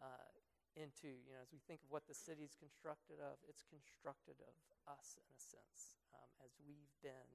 [0.01, 0.36] Uh,
[0.77, 4.37] into, you know, as we think of what the city is constructed of, it's constructed
[4.45, 4.53] of
[4.85, 7.31] us in a sense, um, as we've been,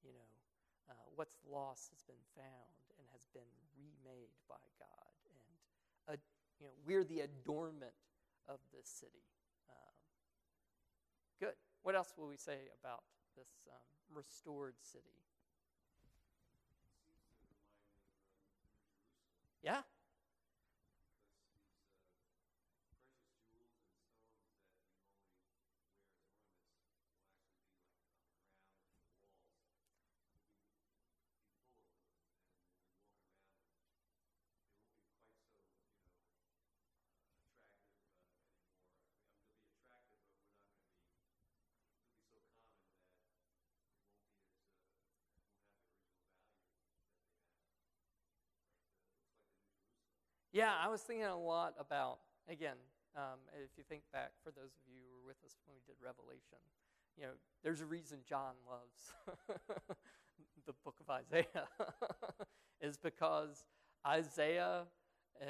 [0.00, 0.30] you know,
[0.88, 5.12] uh, what's lost has been found and has been remade by God.
[5.28, 6.18] And, uh,
[6.58, 7.94] you know, we're the adornment
[8.48, 9.28] of this city.
[9.68, 9.94] Um,
[11.38, 11.56] good.
[11.84, 13.04] What else will we say about
[13.36, 15.14] this um, restored city?
[19.62, 19.84] Yeah.
[50.52, 52.74] Yeah, I was thinking a lot about, again,
[53.16, 55.82] um, if you think back, for those of you who were with us when we
[55.86, 56.58] did Revelation,
[57.16, 59.14] you know, there's a reason John loves
[60.66, 61.70] the book of Isaiah,
[62.80, 63.64] is because
[64.04, 64.82] Isaiah
[65.40, 65.44] uh,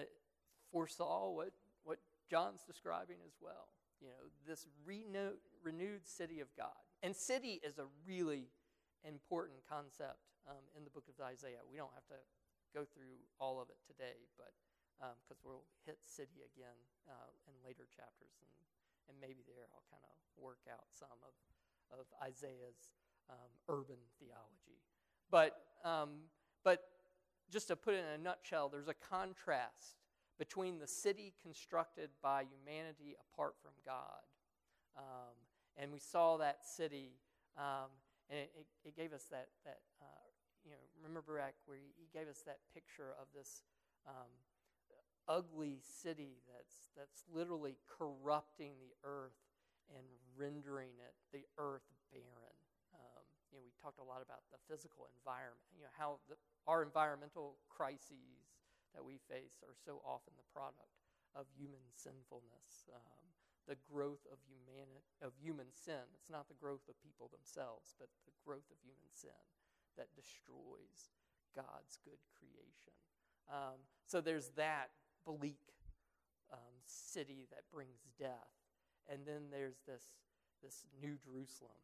[0.70, 1.53] foresaw what,
[1.84, 1.98] what
[2.30, 3.72] John's describing as well.
[4.03, 6.76] You know, this reno- renewed city of God.
[7.03, 8.48] And city is a really
[9.05, 11.64] important concept um, in the book of Isaiah.
[11.70, 12.20] We don't have to
[12.74, 14.53] go through all of it today, but
[15.01, 16.76] because um, we'll hit city again
[17.09, 18.53] uh, in later chapters, and,
[19.09, 21.32] and maybe there I'll kind of work out some of,
[21.96, 22.92] of Isaiah's
[23.32, 24.80] um, urban theology.
[25.32, 26.28] But, um,
[26.64, 26.84] but
[27.48, 29.96] just to put it in a nutshell, there's a contrast
[30.38, 34.24] between the city constructed by humanity apart from God.
[34.96, 35.36] Um,
[35.76, 37.16] and we saw that city,
[37.57, 37.92] um,
[38.28, 40.26] and it, it, it, gave us that, that uh,
[40.64, 43.62] you know, remember back where he, gave us that picture of this
[44.09, 44.32] um,
[45.30, 49.38] ugly city that's, that's literally corrupting the earth
[49.94, 50.02] and
[50.34, 52.58] rendering it, the earth barren.
[52.90, 56.34] Um, you know, we talked a lot about the physical environment, you know, how the,
[56.66, 58.58] our environmental crises
[58.90, 60.98] that we face are so often the product
[61.38, 63.26] of human sinfulness, um,
[63.70, 66.02] the growth of, humani- of human sin.
[66.18, 69.38] It's not the growth of people themselves, but the growth of human sin
[69.94, 71.14] that destroys
[71.54, 72.98] God's good creation.
[73.46, 74.90] Um, so there's that
[75.30, 75.62] bleak
[76.50, 78.50] um, city that brings death.
[79.06, 80.18] And then there's this,
[80.62, 81.78] this New Jerusalem,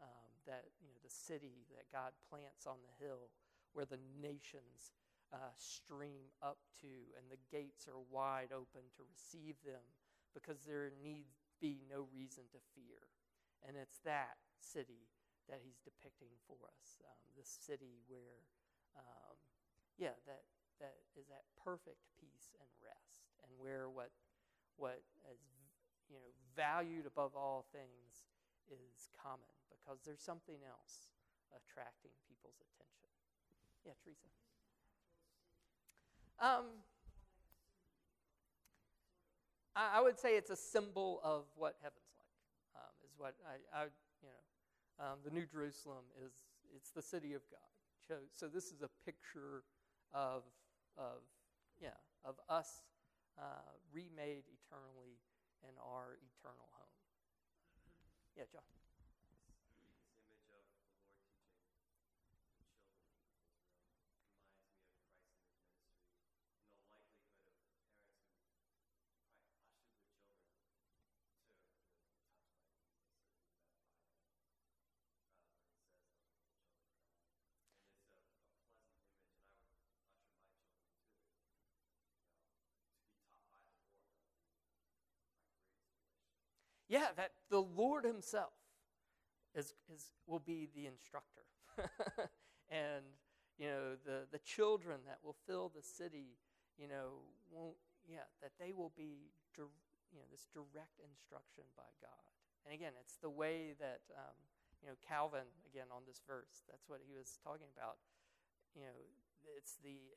[0.00, 3.28] um, that, you know, the city that God plants on the hill
[3.72, 4.96] where the nations
[5.32, 9.84] uh, stream up to, and the gates are wide open to receive them
[10.32, 11.28] because there need
[11.60, 13.04] be no reason to fear.
[13.66, 15.12] And it's that city
[15.48, 17.00] that he's depicting for us.
[17.04, 18.44] Um, this city where,
[18.96, 19.36] um,
[19.96, 20.44] yeah, that
[20.80, 24.10] that is at perfect peace and rest, and where what
[24.76, 25.00] what
[25.32, 25.40] is
[26.08, 28.28] you know valued above all things
[28.68, 31.14] is common because there's something else
[31.54, 33.10] attracting people's attention.
[33.86, 34.28] Yeah, Teresa.
[36.42, 36.84] Um,
[39.74, 42.82] I, I would say it's a symbol of what heaven's like.
[42.82, 43.82] Um, is what I, I
[44.20, 46.32] you know, um, the New Jerusalem is
[46.74, 47.60] it's the city of God.
[48.32, 49.64] So this is a picture
[50.14, 50.42] of
[50.98, 51.22] of,
[51.80, 52.82] yeah, of us
[53.38, 55.20] uh, remade eternally
[55.62, 56.94] in our eternal home.
[58.36, 58.75] Yeah, John.
[86.88, 88.54] Yeah, that the Lord Himself
[89.54, 91.42] is, is, will be the instructor.
[92.70, 93.04] and,
[93.58, 96.38] you know, the, the children that will fill the city,
[96.78, 97.76] you know, won't,
[98.08, 102.30] yeah, that they will be, you know, this direct instruction by God.
[102.64, 104.36] And again, it's the way that, um,
[104.82, 107.98] you know, Calvin, again, on this verse, that's what he was talking about.
[108.74, 108.98] You know,
[109.56, 110.14] it's the,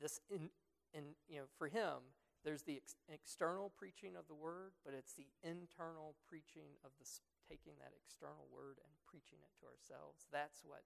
[0.00, 0.48] this, in,
[0.92, 2.14] in you know, for him,
[2.44, 7.08] there's the ex- external preaching of the word, but it's the internal preaching of the
[7.48, 10.28] taking that external word and preaching it to ourselves.
[10.32, 10.84] That's what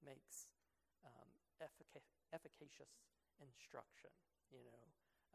[0.00, 0.48] makes
[1.04, 1.28] um,
[1.60, 3.04] effic- efficacious
[3.40, 4.12] instruction.
[4.48, 4.84] You know,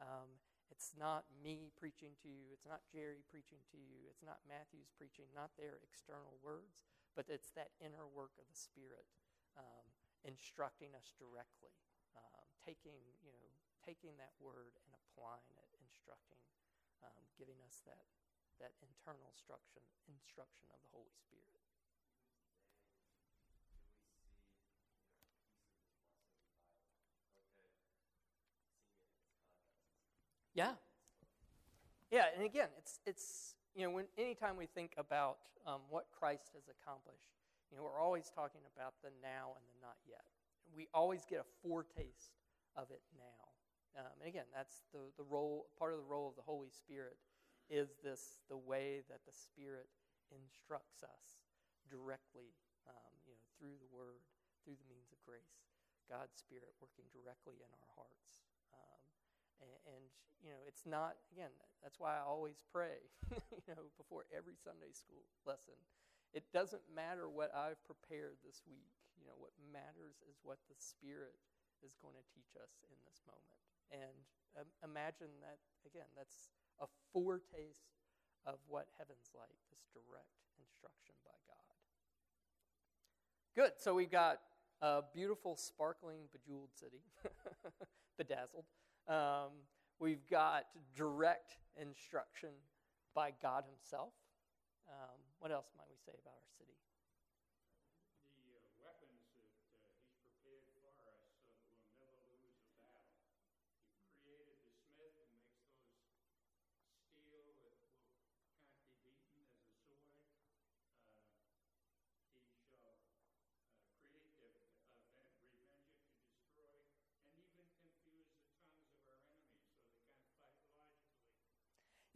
[0.02, 2.54] um, it's not me preaching to you.
[2.54, 4.06] It's not Jerry preaching to you.
[4.10, 5.30] It's not Matthew's preaching.
[5.34, 6.86] Not their external words,
[7.18, 9.10] but it's that inner work of the Spirit
[9.58, 9.86] um,
[10.22, 11.74] instructing us directly,
[12.14, 13.57] um, taking you know
[13.88, 16.44] taking that word and applying it, instructing,
[17.00, 18.04] um, giving us that,
[18.60, 19.80] that internal instruction,
[20.12, 21.48] instruction of the Holy Spirit.
[30.58, 30.74] Yeah.
[32.10, 36.50] Yeah, and again, it's it's you know when anytime we think about um, what Christ
[36.56, 37.30] has accomplished,
[37.70, 40.26] you know we're always talking about the now and the not yet.
[40.76, 42.34] We always get a foretaste
[42.76, 43.57] of it now.
[43.98, 47.18] Um, and again, that's the, the role, part of the role of the Holy Spirit
[47.68, 49.90] is this, the way that the Spirit
[50.30, 51.42] instructs us
[51.90, 52.54] directly,
[52.86, 54.22] um, you know, through the Word,
[54.62, 55.66] through the means of grace.
[56.06, 58.46] God's Spirit working directly in our hearts.
[58.72, 59.04] Um,
[59.66, 60.04] and, and,
[60.40, 63.02] you know, it's not, again, that's why I always pray,
[63.68, 65.76] you know, before every Sunday school lesson.
[66.38, 68.94] It doesn't matter what I've prepared this week.
[69.18, 71.36] You know, what matters is what the Spirit
[71.82, 73.58] is going to teach us in this moment.
[73.92, 74.18] And
[74.60, 77.94] um, imagine that, again, that's a foretaste
[78.46, 81.76] of what heaven's like, this direct instruction by God.
[83.56, 83.74] Good.
[83.78, 84.40] So we've got
[84.82, 87.02] a beautiful, sparkling, bejeweled city,
[88.18, 88.66] bedazzled.
[89.08, 89.66] Um,
[90.00, 90.66] we've got
[90.96, 92.50] direct instruction
[93.16, 94.14] by God Himself.
[94.88, 96.78] Um, what else might we say about our city?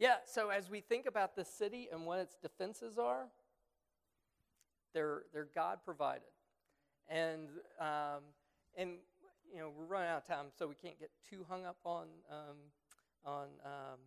[0.02, 3.26] Yeah, so as we think about the city and what its defenses are,
[4.92, 6.34] they're, they're God provided.
[7.08, 7.46] And,
[7.78, 8.24] um,
[8.76, 8.94] and,
[9.54, 12.08] you know, we're running out of time, so we can't get too hung up on,
[12.28, 12.56] um,
[13.24, 14.00] on um,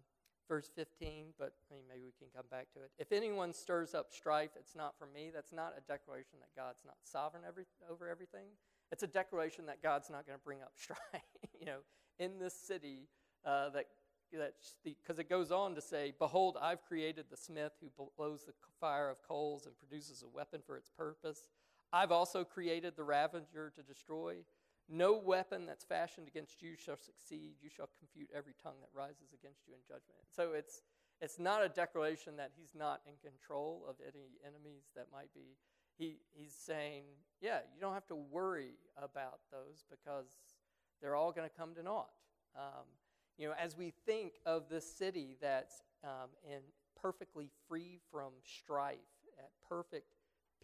[0.49, 2.91] verse 15, but I mean, maybe we can come back to it.
[2.99, 5.31] If anyone stirs up strife, it's not for me.
[5.33, 8.47] That's not a declaration that God's not sovereign every, over everything.
[8.91, 11.23] It's a declaration that God's not going to bring up strife.
[11.57, 11.77] you know,
[12.19, 13.07] in this city,
[13.45, 13.85] uh, that
[14.83, 19.09] because it goes on to say, Behold, I've created the smith who blows the fire
[19.09, 21.47] of coals and produces a weapon for its purpose.
[21.93, 24.37] I've also created the ravager to destroy.
[24.87, 27.55] No weapon that's fashioned against you shall succeed.
[27.61, 30.21] You shall confute every tongue that rises against you in judgment.
[30.35, 30.83] So it's,
[31.21, 35.57] it's not a declaration that he's not in control of any enemies that might be.
[35.97, 37.03] He, he's saying,
[37.41, 40.27] yeah, you don't have to worry about those because
[41.01, 42.09] they're all going to come to naught.
[42.55, 42.85] Um,
[43.37, 46.59] you know, as we think of this city that's um, in
[46.99, 48.97] perfectly free from strife,
[49.37, 50.07] at perfect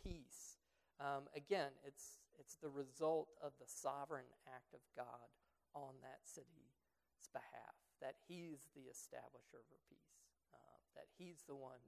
[0.01, 0.57] peace,
[0.99, 5.27] um, again, it's, it's the result of the sovereign act of God
[5.75, 11.81] on that city's behalf, that He's the establisher of peace, uh, that He's the one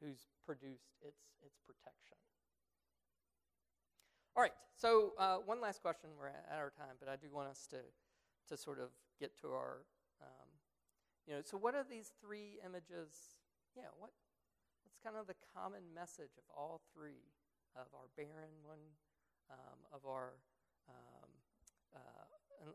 [0.00, 2.18] who's produced its, its protection.
[4.36, 6.10] All right, so uh, one last question.
[6.18, 7.78] We're at our time, but I do want us to,
[8.48, 8.88] to sort of
[9.20, 9.86] get to our
[11.26, 13.40] you know, so what are these three images?
[13.76, 14.12] Yeah, what
[14.84, 17.32] what's kind of the common message of all three
[17.74, 18.84] of our barren one,
[19.50, 20.36] um, of our
[20.88, 21.30] um,
[21.96, 22.28] uh,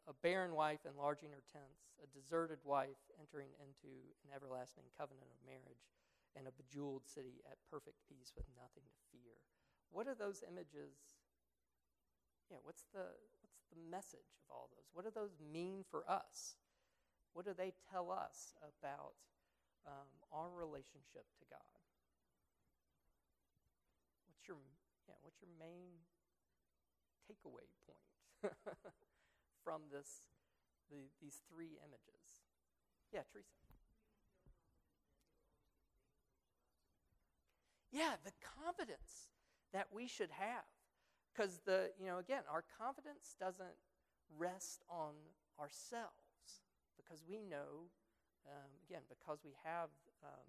[0.09, 3.89] a barren wife enlarging her tents, a deserted wife entering into
[4.25, 5.85] an everlasting covenant of marriage,
[6.35, 9.41] and a bejeweled city at perfect peace with nothing to fear.
[9.89, 11.21] What are those images?
[12.49, 14.89] Yeah, what's the what's the message of all those?
[14.93, 16.57] What do those mean for us?
[17.33, 19.13] What do they tell us about
[19.87, 21.79] um, our relationship to God?
[24.27, 24.57] What's your,
[25.07, 25.91] yeah, what's your main
[27.27, 28.53] takeaway point
[29.63, 30.27] from this,
[30.89, 32.43] the, these three images?
[33.13, 33.55] Yeah, Teresa.
[37.91, 38.31] Yeah, the
[38.63, 39.29] confidence
[39.73, 40.63] that we should have.
[41.33, 43.77] because the you know again our confidence doesn't
[44.37, 45.13] rest on
[45.59, 46.18] ourselves
[47.09, 47.89] because we know
[48.45, 49.89] um, again because we have
[50.21, 50.45] um,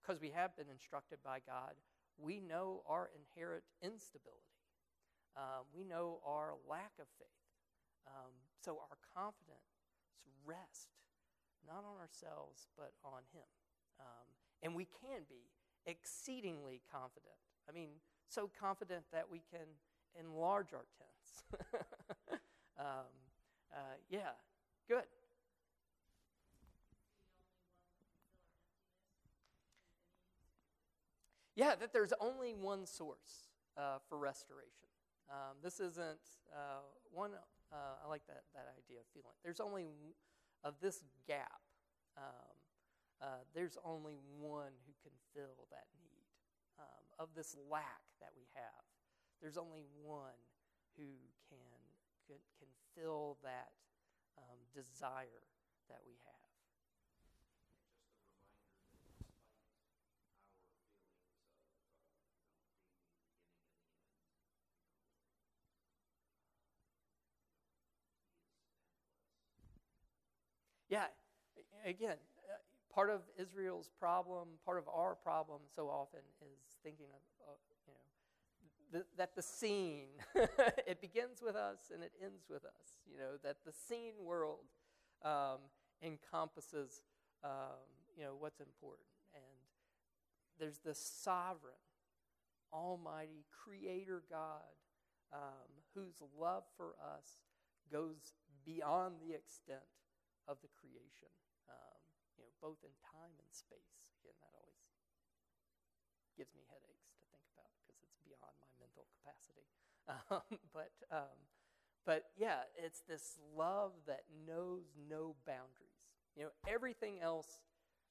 [0.00, 1.76] because we have been instructed by God
[2.16, 4.64] we know our inherent instability
[5.36, 7.44] um, we know our lack of faith
[8.08, 8.32] um,
[8.64, 9.84] so our confidence
[10.46, 10.88] rests
[11.66, 13.48] not on ourselves but on Him
[14.00, 14.26] um,
[14.62, 15.52] and we can be
[15.86, 17.36] exceedingly confident
[17.68, 19.68] I mean so confident that we can
[20.18, 21.44] enlarge our tents.
[22.78, 23.10] um,
[23.72, 24.38] uh, yeah,
[24.88, 25.04] good.
[31.56, 34.90] Yeah, that there's only one source uh, for restoration.
[35.30, 36.82] Um, this isn't uh,
[37.12, 37.30] one.
[37.72, 39.34] Uh, I like that that idea of feeling.
[39.42, 40.14] There's only
[40.62, 41.62] of this gap.
[42.16, 42.54] Um,
[43.22, 46.28] uh, there's only one who can fill that need
[46.78, 48.84] um, of this lack that we have
[49.44, 50.40] there's only one
[50.96, 51.04] who
[51.52, 51.60] can,
[52.24, 53.76] can, can fill that
[54.38, 55.44] um, desire
[55.92, 56.33] that we have.
[70.94, 71.10] Yeah,
[71.84, 72.14] again,
[72.48, 77.94] uh, part of Israel's problem, part of our problem so often is thinking of, you
[78.92, 80.06] the, that the seen,
[80.86, 83.00] it begins with us and it ends with us.
[83.10, 84.66] You know, that the seen world
[85.24, 85.58] um,
[86.00, 87.02] encompasses,
[87.42, 87.82] um,
[88.16, 89.08] you know, what's important.
[89.34, 89.42] And
[90.60, 91.74] there's the sovereign,
[92.72, 94.62] almighty, creator God
[95.32, 97.42] um, whose love for us
[97.90, 98.34] goes
[98.64, 99.82] beyond the extent
[100.48, 101.30] of the creation,
[101.68, 102.00] um,
[102.36, 104.12] you know, both in time and space.
[104.20, 104.84] Again, that always
[106.36, 109.66] gives me headaches to think about because it's beyond my mental capacity.
[110.04, 111.40] Um, but, um,
[112.04, 116.04] but yeah, it's this love that knows no boundaries.
[116.36, 117.64] You know, everything else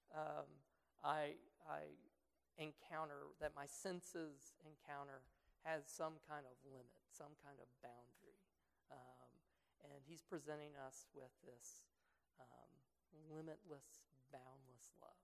[0.09, 0.49] um,
[1.05, 1.37] I,
[1.69, 1.93] I
[2.57, 5.21] encounter, that my senses encounter,
[5.69, 8.41] has some kind of limit, some kind of boundary.
[8.89, 9.29] Um,
[9.85, 11.83] and he's presenting us with this
[12.39, 12.71] um,
[13.29, 15.17] limitless, boundless love.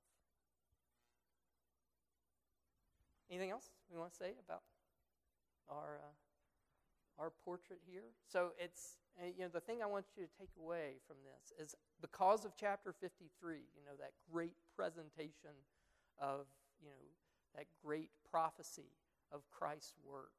[3.30, 4.64] Anything else we want to say about
[5.70, 8.10] our, uh, our portrait here.
[8.28, 11.54] So it's, uh, you know, the thing I want you to take away from this
[11.58, 15.54] is because of chapter 53, you know, that great presentation
[16.20, 16.46] of,
[16.82, 17.04] you know,
[17.56, 18.94] that great prophecy
[19.32, 20.34] of Christ's work.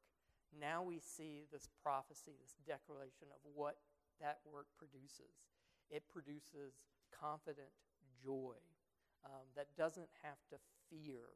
[0.59, 3.77] Now we see this prophecy, this declaration of what
[4.19, 5.50] that work produces.
[5.91, 7.69] It produces confident
[8.23, 8.55] joy
[9.27, 10.57] um, that doesn't have to
[10.89, 11.35] fear,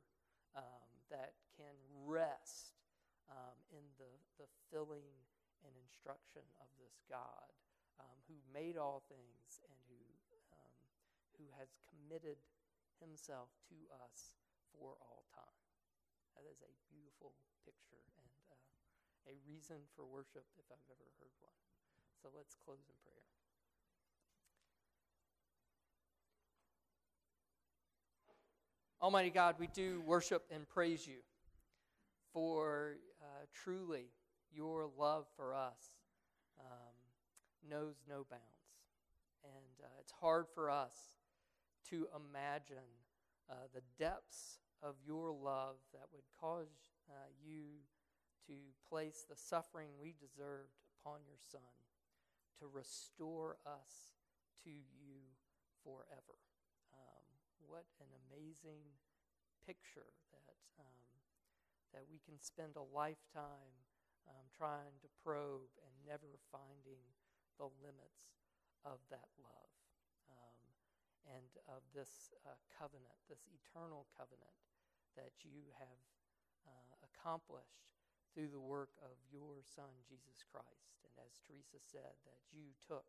[0.55, 1.75] um, that can
[2.07, 2.79] rest
[3.27, 5.05] um, in the, the filling
[5.67, 7.51] and instruction of this God
[7.99, 10.01] um, who made all things and who,
[10.55, 10.79] um,
[11.35, 12.39] who has committed
[13.03, 13.77] himself to
[14.07, 14.39] us
[14.71, 15.59] for all time.
[16.39, 17.35] That is a beautiful
[17.67, 21.59] picture and uh, a reason for worship if I've ever heard one.
[22.23, 23.34] So let's close in prayer.
[29.05, 31.19] Almighty God, we do worship and praise you
[32.33, 34.05] for uh, truly
[34.51, 35.77] your love for us
[36.59, 38.41] um, knows no bounds.
[39.43, 40.95] And uh, it's hard for us
[41.91, 42.89] to imagine
[43.47, 46.73] uh, the depths of your love that would cause
[47.07, 47.13] uh,
[47.45, 47.83] you
[48.47, 48.53] to
[48.89, 51.61] place the suffering we deserved upon your Son
[52.57, 54.15] to restore us
[54.63, 55.21] to you
[55.83, 56.41] forever.
[56.91, 57.24] Um,
[57.67, 58.85] what an amazing
[59.65, 61.05] picture that um,
[61.93, 63.73] that we can spend a lifetime
[64.27, 67.01] um, trying to probe and never finding
[67.57, 68.35] the limits
[68.83, 69.73] of that love
[70.27, 70.61] um,
[71.31, 74.59] and of this uh, covenant, this eternal covenant
[75.15, 76.03] that you have
[76.67, 77.87] uh, accomplished
[78.35, 80.99] through the work of your Son, Jesus Christ.
[81.07, 83.07] And as Teresa said, that you took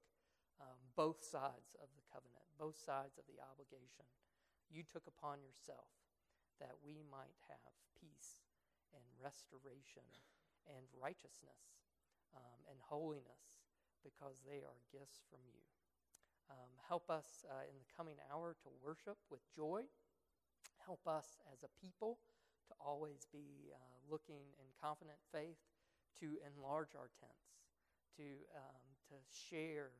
[0.62, 4.06] um, both sides of the covenant, both sides of the obligation.
[4.70, 5.88] You took upon yourself
[6.60, 8.42] that we might have peace
[8.92, 10.04] and restoration
[10.66, 11.84] and righteousness
[12.34, 13.62] um, and holiness
[14.02, 15.62] because they are gifts from you.
[16.50, 19.82] Um, help us uh, in the coming hour to worship with joy.
[20.84, 22.18] Help us as a people
[22.70, 23.78] to always be uh,
[24.10, 25.58] looking in confident faith
[26.22, 27.66] to enlarge our tents,
[28.16, 29.90] to, um, to share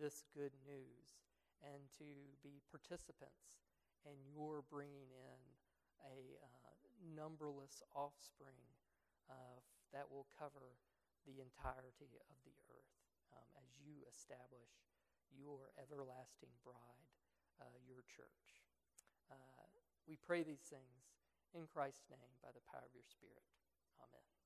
[0.00, 1.20] this good news,
[1.60, 2.08] and to
[2.42, 3.60] be participants
[4.06, 5.40] in your bringing in
[6.06, 6.74] a uh,
[7.16, 8.60] numberless offspring
[9.28, 9.58] uh,
[9.92, 10.78] that will cover
[11.28, 12.96] the entirety of the earth
[13.36, 14.72] um, as you establish
[15.36, 17.08] your everlasting bride,
[17.60, 18.64] uh, your church.
[19.30, 19.66] Uh,
[20.08, 21.14] we pray these things
[21.54, 23.46] in Christ's name by the power of your Spirit.
[24.02, 24.39] Amen.